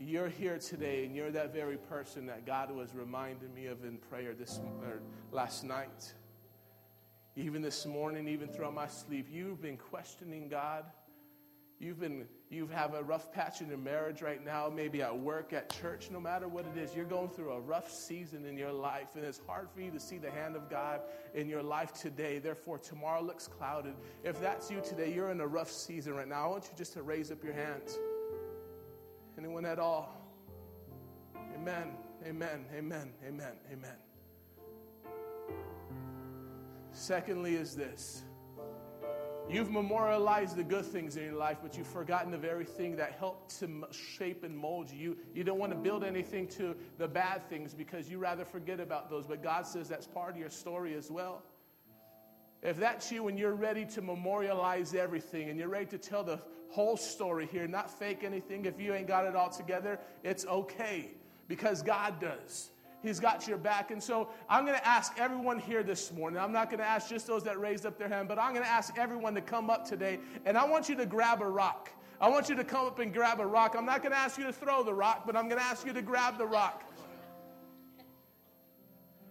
You're 0.00 0.28
here 0.28 0.58
today 0.58 1.04
and 1.04 1.14
you're 1.14 1.30
that 1.30 1.52
very 1.52 1.76
person 1.76 2.24
that 2.26 2.46
God 2.46 2.74
was 2.74 2.94
reminding 2.94 3.52
me 3.54 3.66
of 3.66 3.84
in 3.84 3.98
prayer 3.98 4.32
this 4.34 4.58
last 5.30 5.62
night. 5.62 6.14
Even 7.36 7.60
this 7.60 7.84
morning, 7.84 8.26
even 8.26 8.48
throughout 8.48 8.74
my 8.74 8.86
sleep, 8.86 9.28
you've 9.30 9.60
been 9.60 9.76
questioning 9.76 10.48
God. 10.48 10.86
You've 11.78 12.00
been 12.00 12.26
you 12.50 12.66
have 12.66 12.94
a 12.94 13.02
rough 13.02 13.30
patch 13.30 13.60
in 13.60 13.68
your 13.68 13.78
marriage 13.78 14.22
right 14.22 14.44
now, 14.44 14.68
maybe 14.74 15.02
at 15.02 15.16
work, 15.16 15.52
at 15.52 15.70
church, 15.70 16.10
no 16.10 16.18
matter 16.18 16.48
what 16.48 16.66
it 16.66 16.76
is, 16.76 16.96
you're 16.96 17.04
going 17.04 17.28
through 17.28 17.52
a 17.52 17.60
rough 17.60 17.90
season 17.90 18.44
in 18.44 18.58
your 18.58 18.72
life, 18.72 19.14
and 19.14 19.24
it's 19.24 19.40
hard 19.46 19.68
for 19.70 19.80
you 19.80 19.90
to 19.92 20.00
see 20.00 20.18
the 20.18 20.30
hand 20.30 20.56
of 20.56 20.68
God 20.68 21.00
in 21.32 21.48
your 21.48 21.62
life 21.62 21.92
today. 21.92 22.40
Therefore, 22.40 22.76
tomorrow 22.76 23.22
looks 23.22 23.46
clouded. 23.46 23.94
If 24.24 24.40
that's 24.40 24.68
you 24.68 24.80
today, 24.80 25.14
you're 25.14 25.30
in 25.30 25.40
a 25.40 25.46
rough 25.46 25.70
season 25.70 26.14
right 26.14 26.26
now. 26.26 26.46
I 26.46 26.48
want 26.48 26.64
you 26.64 26.76
just 26.76 26.92
to 26.94 27.02
raise 27.02 27.30
up 27.30 27.44
your 27.44 27.54
hands. 27.54 27.96
Anyone 29.40 29.64
at 29.64 29.78
all? 29.78 30.14
Amen, 31.54 31.92
amen, 32.26 32.66
amen, 32.76 33.10
amen, 33.26 33.54
amen. 33.72 33.96
Secondly, 36.92 37.54
is 37.54 37.74
this 37.74 38.24
You've 39.48 39.70
memorialized 39.70 40.56
the 40.56 40.62
good 40.62 40.84
things 40.84 41.16
in 41.16 41.24
your 41.24 41.36
life, 41.36 41.56
but 41.62 41.78
you've 41.78 41.86
forgotten 41.86 42.30
the 42.30 42.36
very 42.36 42.66
thing 42.66 42.96
that 42.96 43.12
helped 43.18 43.58
to 43.60 43.86
shape 43.90 44.44
and 44.44 44.54
mold 44.54 44.90
you. 44.90 45.16
You, 45.34 45.42
don't 45.42 45.58
want 45.58 45.72
to 45.72 45.78
build 45.78 46.04
anything 46.04 46.46
to 46.48 46.76
the 46.98 47.08
bad 47.08 47.48
things 47.48 47.72
because 47.72 48.10
you 48.10 48.18
rather 48.18 48.44
forget 48.44 48.78
about 48.78 49.08
those. 49.08 49.26
But 49.26 49.42
God 49.42 49.66
says 49.66 49.88
that's 49.88 50.06
part 50.06 50.34
of 50.34 50.36
your 50.36 50.50
story 50.50 50.92
as 50.92 51.10
well. 51.10 51.42
If 52.62 52.76
that's 52.76 53.10
you 53.10 53.28
and 53.28 53.38
you're 53.38 53.54
ready 53.54 53.86
to 53.86 54.02
memorialize 54.02 54.94
everything 54.94 55.48
and 55.48 55.58
you're 55.58 55.70
ready 55.70 55.86
to 55.86 55.98
tell 55.98 56.24
the 56.24 56.40
whole 56.70 56.96
story 56.96 57.48
here, 57.50 57.66
not 57.66 57.90
fake 57.90 58.24
anything, 58.24 58.64
if 58.64 58.80
you 58.80 58.94
ain't 58.94 59.08
got 59.08 59.26
it 59.26 59.36
all 59.36 59.50
together, 59.50 59.98
it's 60.22 60.46
okay 60.46 61.10
because 61.48 61.82
God 61.82 62.20
does. 62.20 62.70
He's 63.02 63.18
got 63.18 63.48
your 63.48 63.56
back. 63.56 63.90
And 63.90 64.02
so 64.02 64.28
I'm 64.48 64.64
going 64.64 64.78
to 64.78 64.86
ask 64.86 65.18
everyone 65.18 65.58
here 65.58 65.82
this 65.82 66.12
morning. 66.12 66.38
I'm 66.38 66.52
not 66.52 66.68
going 66.68 66.80
to 66.80 66.86
ask 66.86 67.08
just 67.08 67.26
those 67.26 67.42
that 67.44 67.58
raised 67.58 67.86
up 67.86 67.98
their 67.98 68.08
hand, 68.08 68.28
but 68.28 68.38
I'm 68.38 68.52
going 68.52 68.64
to 68.64 68.70
ask 68.70 68.98
everyone 68.98 69.34
to 69.34 69.40
come 69.40 69.70
up 69.70 69.86
today. 69.86 70.20
And 70.44 70.56
I 70.56 70.64
want 70.64 70.88
you 70.88 70.94
to 70.96 71.06
grab 71.06 71.40
a 71.40 71.48
rock. 71.48 71.90
I 72.20 72.28
want 72.28 72.50
you 72.50 72.54
to 72.56 72.64
come 72.64 72.86
up 72.86 72.98
and 72.98 73.12
grab 73.12 73.40
a 73.40 73.46
rock. 73.46 73.74
I'm 73.76 73.86
not 73.86 74.02
going 74.02 74.12
to 74.12 74.18
ask 74.18 74.38
you 74.38 74.44
to 74.44 74.52
throw 74.52 74.82
the 74.82 74.92
rock, 74.92 75.22
but 75.24 75.34
I'm 75.34 75.48
going 75.48 75.60
to 75.60 75.64
ask 75.64 75.86
you 75.86 75.94
to 75.94 76.02
grab 76.02 76.36
the 76.36 76.46
rock. 76.46 76.84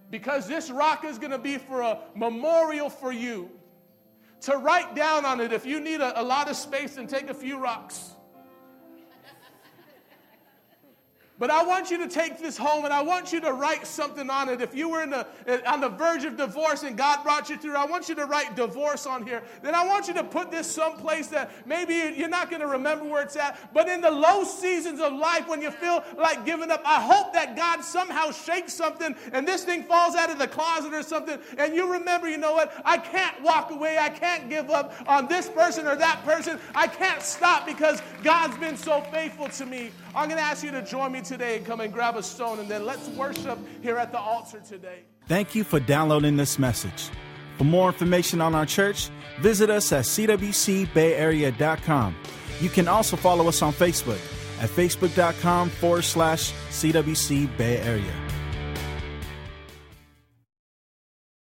Because 0.10 0.48
this 0.48 0.72
rock 0.72 1.06
is 1.06 1.20
going 1.20 1.32
to 1.32 1.38
be 1.38 1.60
for 1.60 1.82
a 1.82 2.00
memorial 2.16 2.90
for 2.90 3.12
you. 3.12 3.52
To 4.42 4.58
write 4.58 4.96
down 4.96 5.26
on 5.26 5.42
it 5.42 5.52
if 5.52 5.66
you 5.66 5.80
need 5.80 6.02
a, 6.02 6.22
a 6.22 6.24
lot 6.24 6.50
of 6.50 6.56
space 6.56 6.98
and 6.98 7.10
take 7.10 7.30
a 7.30 7.34
few 7.34 7.58
rocks. 7.58 8.16
But 11.40 11.50
I 11.50 11.64
want 11.64 11.90
you 11.90 11.98
to 12.00 12.08
take 12.10 12.38
this 12.38 12.58
home 12.58 12.84
and 12.84 12.94
I 12.94 13.02
want 13.02 13.32
you 13.32 13.40
to 13.40 13.54
write 13.54 13.88
something 13.88 14.30
on 14.30 14.50
it. 14.50 14.62
If 14.62 14.76
you 14.76 14.90
were 14.90 15.08
the, 15.08 15.26
eh, 15.48 15.62
on 15.66 15.80
the 15.80 15.88
verge 15.88 16.26
of 16.26 16.36
divorce 16.36 16.84
and 16.84 16.98
God 16.98 17.24
brought 17.24 17.50
you 17.50 17.56
through, 17.56 17.78
I 17.78 17.86
want 17.86 18.10
you 18.10 18.16
to 18.16 18.26
write 18.26 18.58
divorce 18.58 19.06
on 19.06 19.26
here. 19.26 19.42
Then 19.64 19.74
I 19.74 19.88
want 19.88 20.10
you 20.10 20.14
to 20.16 20.24
put 20.24 20.52
this 20.52 20.70
someplace 20.70 21.28
that 21.28 21.50
maybe 21.66 22.14
you're 22.18 22.28
not 22.28 22.50
going 22.50 22.62
to 22.62 22.68
remember 22.68 23.06
where 23.06 23.24
it's 23.24 23.38
at. 23.38 23.74
But 23.74 23.88
in 23.88 24.02
the 24.02 24.12
low 24.12 24.44
seasons 24.44 25.00
of 25.00 25.14
life, 25.14 25.48
when 25.48 25.62
you 25.62 25.72
feel 25.72 26.04
like 26.18 26.46
giving 26.46 26.72
up, 26.72 26.82
I 26.86 27.02
hope 27.02 27.32
that 27.32 27.56
God 27.56 27.84
somehow 27.84 28.32
shakes 28.32 28.74
something 28.74 29.16
and 29.32 29.48
this 29.48 29.64
thing 29.64 29.84
falls 29.84 30.16
out 30.16 30.30
of 30.30 30.40
the 30.40 30.48
closet 30.48 30.94
or 30.94 31.04
something. 31.04 31.40
And 31.58 31.74
you 31.74 31.90
remember, 31.90 32.28
you 32.28 32.38
know 32.38 32.52
what? 32.52 32.74
I 32.84 32.98
can't 32.98 33.42
walk 33.42 33.72
away. 33.72 33.98
I 33.98 34.10
can't 34.10 34.50
give 34.50 34.70
up 34.70 34.94
on 35.08 35.30
this 35.30 35.48
person 35.48 35.88
or 35.88 35.96
that 35.96 36.22
person. 36.26 36.60
I 36.76 36.88
can't 36.88 37.22
stop 37.22 37.66
because 37.66 38.02
God's 38.24 38.58
been 38.58 38.76
so 38.76 39.00
faithful 39.10 39.48
to 39.48 39.66
me. 39.66 39.92
I'm 40.16 40.28
going 40.28 40.40
to 40.40 40.44
ask 40.44 40.64
you 40.64 40.72
to 40.72 40.82
join 40.82 41.12
me 41.12 41.22
today 41.22 41.58
and 41.58 41.66
come 41.66 41.82
and 41.82 41.94
grab 41.94 42.16
a 42.16 42.24
stone, 42.24 42.60
and 42.60 42.70
then 42.70 42.86
let's 42.86 43.08
worship 43.10 43.60
here 43.82 43.98
at 43.98 44.12
the 44.12 44.20
altar 44.20 44.60
today. 44.60 45.04
Thank 45.28 45.56
you 45.56 45.64
for 45.64 45.80
downloading 45.80 46.38
this 46.38 46.60
message. 46.60 47.10
For 47.58 47.64
more 47.66 47.90
information 47.90 48.42
on 48.42 48.56
our 48.56 48.66
church, 48.66 49.10
visit 49.42 49.70
us 49.70 49.92
at 49.92 50.06
cwcbayarea.com. 50.06 52.16
You 52.62 52.70
can 52.70 52.88
also 52.88 53.16
follow 53.16 53.48
us 53.48 53.62
on 53.62 53.74
Facebook 53.74 54.20
at 54.62 54.70
facebook.com 54.70 55.70
forward 55.70 56.04
slash 56.04 56.52
CWC 56.70 57.58
Bay 57.58 57.78
Area. 57.78 58.29